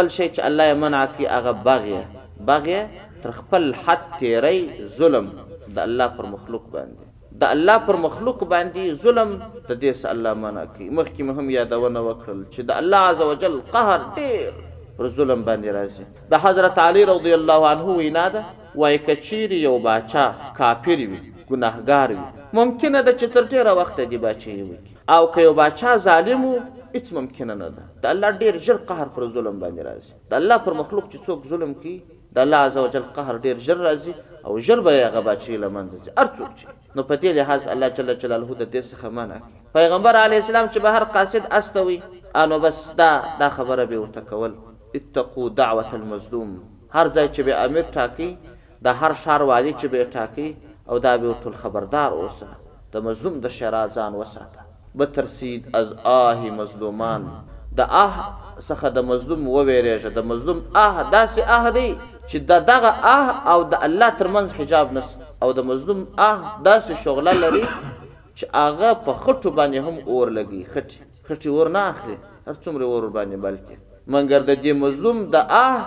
بل 0.00 0.12
شي 0.18 0.28
چې 0.28 0.44
الله 0.50 0.70
یې 0.72 0.84
منع 0.86 1.06
کی 1.18 1.30
هغه 1.36 1.56
باغیه 1.72 2.46
باغیه 2.52 3.08
تر 3.24 3.38
خپل 3.40 3.72
حد 3.86 4.10
تیری 4.22 4.60
ظلم 5.00 5.32
د 5.50 5.84
الله 5.88 6.14
پر 6.20 6.34
مخلوق 6.38 6.72
باندې 6.72 7.05
د 7.40 7.44
الله 7.54 7.78
پر 7.86 7.96
مخلوق 8.04 8.42
باندې 8.50 8.92
ظلم 9.00 9.32
د 9.38 9.70
دې 9.80 9.90
سه 10.02 10.12
الله 10.14 10.38
معنا 10.42 10.62
کوي 10.76 10.86
مخکې 10.98 11.26
مهم 11.30 11.50
یادونه 11.54 12.02
وکړل 12.04 12.38
چې 12.54 12.68
د 12.70 12.76
الله 12.82 13.10
عزوجل 13.10 13.58
قهر 13.74 14.06
ډیر 14.20 14.46
پر 15.00 15.08
ظلم 15.18 15.42
باندې 15.48 15.74
راځي 15.78 16.30
د 16.34 16.40
حضرت 16.46 16.78
علی 16.84 17.02
رضی 17.10 17.34
الله 17.38 17.66
عنه 17.72 17.96
وینا 17.98 18.24
ده 18.36 18.44
وای 18.84 18.96
کچيري 19.08 19.58
یو 19.66 19.74
باچا 19.88 20.24
کافر 20.60 21.02
وي 21.02 21.20
ګناهګار 21.20 22.16
وي 22.16 22.58
ممکنه 22.60 23.02
ده 23.02 23.18
چې 23.18 23.36
تر 23.36 23.50
ډیره 23.52 23.76
وخت 23.82 24.00
دی 24.14 24.22
بچي 24.26 24.56
وي 24.62 24.78
او 25.16 25.20
که 25.36 25.46
یو 25.48 25.52
باچا 25.62 25.96
ظالم 26.08 26.44
وو 26.46 26.54
هیڅ 26.94 27.12
ممکنه 27.20 27.54
نه 27.64 27.68
ده 27.74 27.90
د 28.06 28.14
الله 28.16 28.38
ډیر 28.44 28.62
ژر 28.68 28.80
قهر 28.92 29.12
پر 29.18 29.28
ظلم 29.36 29.60
باندې 29.66 29.90
راځي 29.90 30.32
د 30.32 30.38
الله 30.42 30.64
پر 30.70 30.80
مخلوق 30.82 31.12
چې 31.12 31.28
څوک 31.28 31.52
ظلم 31.54 31.76
کوي 31.84 31.96
د 32.38 32.42
الله 32.46 32.70
عزوجل 32.70 33.06
قهر 33.20 33.38
ډیر 33.48 33.62
ژر 33.68 33.84
راځي 33.88 34.14
او 34.46 34.58
ژر 34.60 34.80
به 34.80 34.90
هغه 35.06 35.20
بچی 35.20 35.56
لمنځه 35.56 35.96
چې 36.04 36.10
ارڅوک 36.22 36.50
چې 36.58 36.64
نو 36.96 37.02
په 37.08 37.14
دې 37.22 37.30
لحاظ 37.38 37.68
الله 37.74 37.88
جل 37.96 38.14
جلاله 38.22 38.58
د 38.60 38.64
دې 38.74 38.82
څخه 38.90 39.06
منع 39.18 39.38
پیغمبر 39.78 40.16
علی 40.24 40.36
السلام 40.42 40.68
چې 40.72 40.78
بهر 40.86 41.04
قاصد 41.04 41.48
استوي 41.58 41.98
انو 42.42 42.58
بس 42.66 42.84
دا 43.00 43.10
دا 43.40 43.48
خبره 43.56 43.84
به 43.90 43.98
ورته 44.02 44.20
کول 44.30 44.52
اتقوا 44.98 45.48
دعوه 45.62 45.94
المظلوم 46.00 46.54
هر 46.96 47.06
ځای 47.12 47.28
چې 47.36 47.40
به 47.40 47.64
امیر 47.66 47.84
ټاکی 47.98 48.30
د 48.88 49.02
هر 49.02 49.12
شهر 49.26 49.42
والی 49.52 49.74
چې 49.74 49.86
به 49.86 50.10
ټاکی 50.16 50.48
او 50.90 50.98
دا 51.08 51.16
به 51.22 51.34
ټول 51.44 51.54
خبردار 51.64 52.12
اوسه 52.22 52.48
د 52.96 53.06
مظلوم 53.10 53.40
د 53.44 53.48
شرازان 53.60 54.14
وساته 54.20 54.60
بترسید 55.00 55.76
از 55.76 55.92
آه 56.16 56.50
مظلومان 56.60 57.28
د 57.78 57.96
آه 58.04 58.32
څخه 58.60 58.84
د 58.98 59.08
مظلوم 59.12 59.42
وویریږه 59.44 60.14
د 60.18 60.28
مظلوم 60.32 60.60
آه 60.84 61.10
داسې 61.10 61.38
آه 61.58 61.70
دی 61.78 61.90
چې 62.30 62.38
دا 62.50 62.58
دغه 62.68 62.90
اه 63.16 63.28
او 63.52 63.58
د 63.74 63.82
الله 63.86 64.08
ترمنځ 64.18 64.48
حجاب 64.58 64.92
نس 64.98 65.10
او 65.42 65.48
د 65.58 65.68
مظلوم 65.70 66.00
اه 66.28 66.36
داسې 66.68 67.02
شغله 67.04 67.32
لري 67.42 67.62
چې 68.38 68.44
هغه 68.64 68.90
په 69.04 69.14
خټو 69.24 69.50
باندې 69.58 69.78
هم 69.86 69.96
اور 70.12 70.32
لګي 70.38 70.62
خټي 70.72 70.98
خټي 71.28 71.50
اور 71.56 71.70
نه 71.76 71.82
اخلي 71.92 72.16
هر 72.46 72.56
څومره 72.64 72.84
اور 72.92 73.04
باندې 73.18 73.36
بلکې 73.46 73.76
منګر 74.14 74.46
د 74.50 74.60
دې 74.64 74.72
مظلوم 74.84 75.22
د 75.36 75.54
اه 75.60 75.78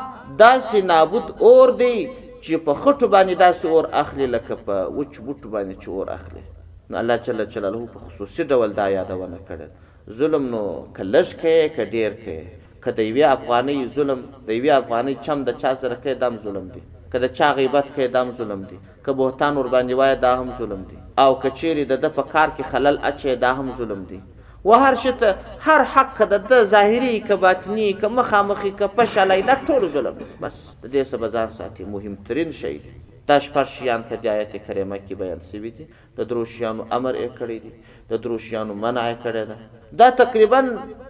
داسې 0.45 0.89
نابود 0.93 1.27
اور 1.49 1.75
دی 1.81 1.95
چې 2.43 2.53
په 2.67 2.73
خټو 2.83 3.07
باندې 3.15 3.35
داسې 3.43 3.65
اور 3.75 3.85
اخلي 4.03 4.27
لکه 4.35 4.59
په 4.69 4.87
وچ 4.97 5.13
بوټو 5.25 5.55
باندې 5.55 5.75
چې 5.83 5.89
اور 5.89 6.13
اخلي 6.19 6.43
نو 6.89 6.97
الله 7.01 7.23
جل 7.27 7.45
جلاله 7.55 7.85
په 7.95 7.99
خصوصي 8.05 8.47
ډول 8.53 8.71
دا 8.81 8.87
یادونه 8.97 9.39
کړې 9.49 10.17
ظلم 10.19 10.49
نو 10.55 10.63
کلش 10.97 11.35
کې 11.41 11.73
کډیر 11.77 12.15
کې 12.23 12.39
که 12.83 12.89
د 12.97 12.99
یوې 13.09 13.25
افغانۍ 13.35 13.77
ظلم 13.95 14.19
د 14.47 14.49
یوې 14.59 14.71
افغانۍ 14.81 15.13
چم 15.25 15.37
د 15.47 15.49
چا 15.61 15.71
سره 15.81 15.95
کوي 16.03 16.15
دا 16.21 16.27
هم 16.31 16.37
ظلم 16.45 16.65
دی 16.73 16.81
که 17.11 17.17
د 17.23 17.33
چا 17.37 17.47
غیبت 17.59 17.87
کوي 17.95 18.07
دا 18.15 18.19
هم 18.23 18.31
ظلم 18.39 18.61
دی 18.69 18.77
که 19.05 19.11
بهتان 19.19 19.53
ورباندې 19.59 19.93
وایه 20.01 20.17
دا 20.25 20.31
هم 20.39 20.49
ظلم 20.59 20.81
دی 20.89 20.97
او 21.23 21.31
که 21.41 21.49
چیرې 21.59 21.83
د 21.91 22.01
ده 22.03 22.09
په 22.19 22.23
کار 22.33 22.49
کې 22.55 22.63
خلل 22.71 22.95
اچوي 23.09 23.35
دا 23.45 23.51
هم 23.59 23.67
ظلم 23.81 24.03
دی 24.11 24.19
و 24.67 24.77
هر 24.83 24.95
شي 25.01 25.11
ته 25.19 25.29
هر 25.67 25.81
حق 25.93 26.15
د 26.31 26.47
ده 26.49 26.57
ظاهري 26.73 27.19
که 27.27 27.35
باطني 27.43 27.87
که 28.01 28.07
مخامخي 28.17 28.71
که 28.79 28.87
پشلی 28.99 29.41
دا 29.49 29.55
ټول 29.67 29.83
ظلم 29.97 30.15
دی 30.23 30.31
بس 30.41 30.55
د 30.83 30.85
دې 30.93 31.01
څه 31.09 31.15
به 31.21 31.27
ځان 31.35 31.49
ساتي 31.59 31.83
مهمترین 31.95 32.51
شی 32.63 32.75
دی 32.85 32.91
دا 33.29 33.37
شپږ 33.45 33.67
شیان 33.75 34.01
په 34.09 34.15
دې 34.23 34.29
آیت 34.37 34.51
کریمه 34.67 34.97
کې 35.05 35.15
بیان 35.21 35.39
شوی 35.49 35.71
دي 35.77 35.85
د 36.17 36.27
درو 36.29 36.43
شیانو 36.53 36.83
امر 36.97 37.15
یې 37.23 37.39
کړی 37.39 37.57
دی 37.63 38.11
د 38.11 38.21
درو 38.25 38.37
شیانو 38.45 38.73
منع 38.83 39.03
یې 39.09 39.17
کړی 39.25 39.43
دی 39.49 39.97
دا 40.01 40.07
تقریبا 40.21 40.61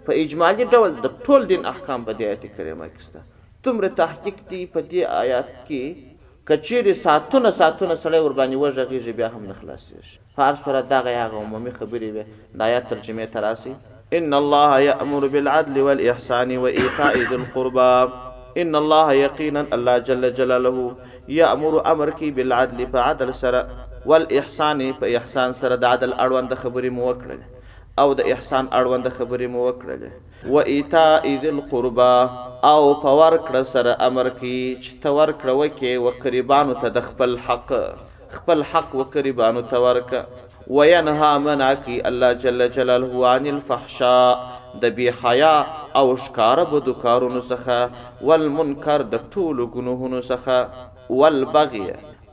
په 0.08 0.22
اجمالی 0.24 0.66
ډول 0.76 0.96
د 1.06 1.20
ټول 1.28 1.48
دین 1.52 1.66
احکام 1.74 2.06
په 2.10 2.18
دې 2.20 2.24
آیت 2.32 2.58
کریمه 2.60 2.90
کې 2.94 3.10
شته 3.10 3.68
تومره 3.68 3.90
تحقیق 4.02 4.40
دی 4.52 4.62
په 4.76 4.86
دې 4.88 5.02
آیات 5.24 5.52
کې 5.58 6.46
کچېری 6.50 6.94
ساتونه 7.08 7.56
ساتونه 7.62 7.96
سړی 8.06 8.22
ور 8.26 8.38
باندې 8.40 8.64
وژغېږي 8.64 9.12
بیا 9.20 9.30
هم 9.36 9.46
نه 9.52 9.56
خلاصېږي 9.60 10.26
په 10.36 10.50
هر 10.50 10.62
صورت 10.66 10.90
دا 10.96 11.02
غیا 11.08 11.26
عمومي 11.44 11.76
خبرې 11.82 12.10
به 12.16 12.58
د 12.60 12.68
آیات 12.70 12.90
ترجمه 12.96 13.26
تراسي 13.38 13.76
ان 14.18 14.34
الله 14.42 14.80
يأمر 14.90 15.28
بالعدل 15.34 15.76
والإحسان 15.82 16.58
وإيتاء 16.64 17.16
ذي 17.30 17.36
القربى 17.42 18.26
ان 18.58 18.76
الله 18.76 19.14
یقینا 19.16 19.64
الله 19.78 19.98
جل 20.10 20.30
جلاله 20.38 20.96
یامر 21.40 21.76
امر 21.92 22.10
کی 22.22 22.32
بالعدل 22.40 22.84
فعدل 22.92 23.32
سره 23.32 23.62
والاحسان 24.06 24.82
په 25.04 25.22
احسان 25.22 25.54
سره 25.62 25.76
د 25.84 25.94
عدل 25.94 26.14
اړوند 26.24 26.52
خبرې 26.62 26.90
مو 26.98 27.10
وکړل 27.10 27.40
او 28.04 28.14
د 28.20 28.32
احسان 28.34 28.66
اړوند 28.80 29.08
خبرې 29.18 29.48
مو 29.56 29.68
وکړل 29.68 30.02
و 30.54 30.58
ایتاء 30.60 31.36
ذل 31.46 31.62
قربا 31.72 32.12
او 32.72 32.94
په 33.04 33.14
ورکړه 33.22 33.64
سره 33.72 33.96
امر 34.10 34.30
کی 34.42 34.60
چې 34.84 35.04
ته 35.04 35.10
ورکړه 35.12 35.54
وکي 35.54 35.98
و 35.98 36.10
قربانو 36.28 36.74
ته 36.84 36.88
د 37.00 37.06
خپل 37.10 37.36
حق 37.48 37.74
خپل 38.38 38.64
حق 38.72 38.96
و 39.02 39.04
قربانو 39.18 39.62
ته 39.74 39.78
ورکه 39.86 40.26
وینها 40.78 41.30
منع 41.46 41.68
کی 41.86 42.00
الله 42.10 42.34
جل 42.46 42.68
جلاله 42.80 43.28
عن 43.30 43.46
الفحشاء 43.54 44.58
د 44.82 44.84
بی 44.98 45.08
حیا 45.24 45.56
او 46.00 46.06
ښکار 46.24 46.60
بد 46.72 46.88
کارونو 47.04 47.42
څخه 47.52 47.78
والمنکر 48.28 49.00
د 49.14 49.26
ټولو 49.34 49.64
ګناهونو 49.76 50.20
څخه 50.30 50.58
والبغي 51.20 51.86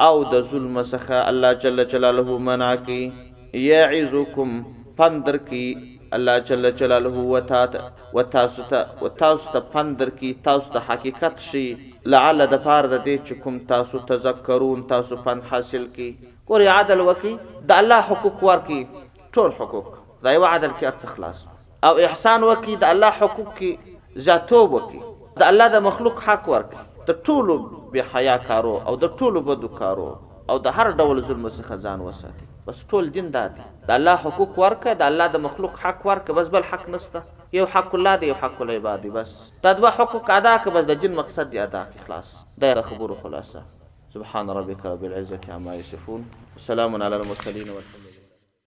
او 0.07 0.15
د 0.33 0.45
ظلم 0.51 0.77
څخه 0.93 1.17
الله 1.33 1.51
جل 1.63 1.79
جلاله 1.93 2.39
منع 2.49 2.73
کی 2.89 3.03
یعزکم 3.69 4.51
پندر 4.99 5.37
کی 5.49 5.65
الله 6.19 6.39
جل 6.51 6.71
جلاله 6.83 7.17
وتات 7.35 7.73
وتاسو 8.19 8.63
ته 8.75 8.81
وتاسو 9.07 9.53
ته 9.57 9.61
پندر 9.73 10.11
کی 10.21 10.33
تاسو 10.49 10.73
ته 10.77 10.81
حقیقت 10.93 11.41
شي 11.49 11.67
لعل 12.15 12.47
د 12.55 12.63
پاره 12.69 12.89
د 12.93 12.97
دې 13.07 13.17
چې 13.27 13.43
کوم 13.47 13.59
تاسو 13.75 14.03
تذکرون 14.13 14.85
تاسو 14.95 15.19
پند 15.27 15.51
حاصل 15.53 15.87
کی 15.99 16.11
ګور 16.53 16.67
عدل 16.77 17.05
وکي 17.11 17.35
د 17.73 17.85
الله 17.85 18.09
حقوق 18.13 18.45
ورکی 18.53 18.81
ټول 19.39 19.61
حقوق 19.61 19.93
دا 20.25 20.33
یو 20.39 20.45
عدل 20.53 20.71
کې 20.79 20.91
ارڅ 20.93 21.13
خلاص 21.17 21.45
او 21.87 21.99
احسان 22.07 22.43
وکي 22.51 22.75
د 22.83 22.85
الله 22.95 23.13
حقوق 23.23 23.51
کې 23.59 24.23
زیاتوب 24.27 24.73
وکي 24.77 25.01
د 25.43 25.45
الله 25.51 25.69
د 25.75 25.83
مخلوق 25.89 26.23
حق 26.29 26.49
ورکي 26.55 26.81
د 27.11 27.19
ټولو 27.29 27.57
به 27.95 28.09
حیا 28.15 28.35
کارو 28.49 28.73
او 28.91 28.95
د 29.05 29.13
ټولو 29.21 29.43
بدو 29.49 29.71
کارو 29.81 30.07
او 30.55 30.57
د 30.67 30.79
هر 30.79 30.87
ډول 31.01 31.21
ظلم 31.29 31.47
څخه 31.59 31.85
ځان 31.87 32.03
وساتي 32.09 32.47
بس 32.69 32.79
ټول 32.95 33.11
دین 33.17 33.27
دا 33.37 33.45
دی 33.59 33.65
د 33.91 33.95
الله 33.99 34.17
حقوق 34.25 34.59
ورکه 34.65 34.97
د 35.03 35.07
الله 35.11 35.29
د 35.37 35.45
مخلوق 35.49 35.79
حق 35.85 36.03
ورکه 36.11 36.39
بس 36.41 36.51
بل 36.57 36.67
حق 36.73 36.89
نسته 36.97 37.23
یو 37.61 37.67
حق 37.75 37.95
الله 38.01 38.15
دی 38.25 38.33
یو 38.33 38.39
حق 38.43 38.65
العباد 38.67 39.07
بس 39.19 39.37
دا 39.69 39.75
دوه 39.81 39.93
حقوق 40.01 40.33
ادا 40.39 40.57
که 40.65 40.75
بس 40.79 40.89
د 40.91 41.01
جن 41.05 41.15
مقصد 41.21 41.53
دی 41.57 41.61
ادا 41.69 41.85
خلاص 42.07 42.35
دا 42.67 42.75
خبرو 42.91 43.21
خلاصه 43.23 43.63
سبحان 44.17 44.51
ربك 44.61 44.87
رب 44.93 45.05
العزه 45.11 45.55
عما 45.59 45.79
يصفون 45.85 46.27
وسلام 46.59 47.01
على 47.03 47.17
المرسلين 47.23 47.71
والحمد 47.77 48.06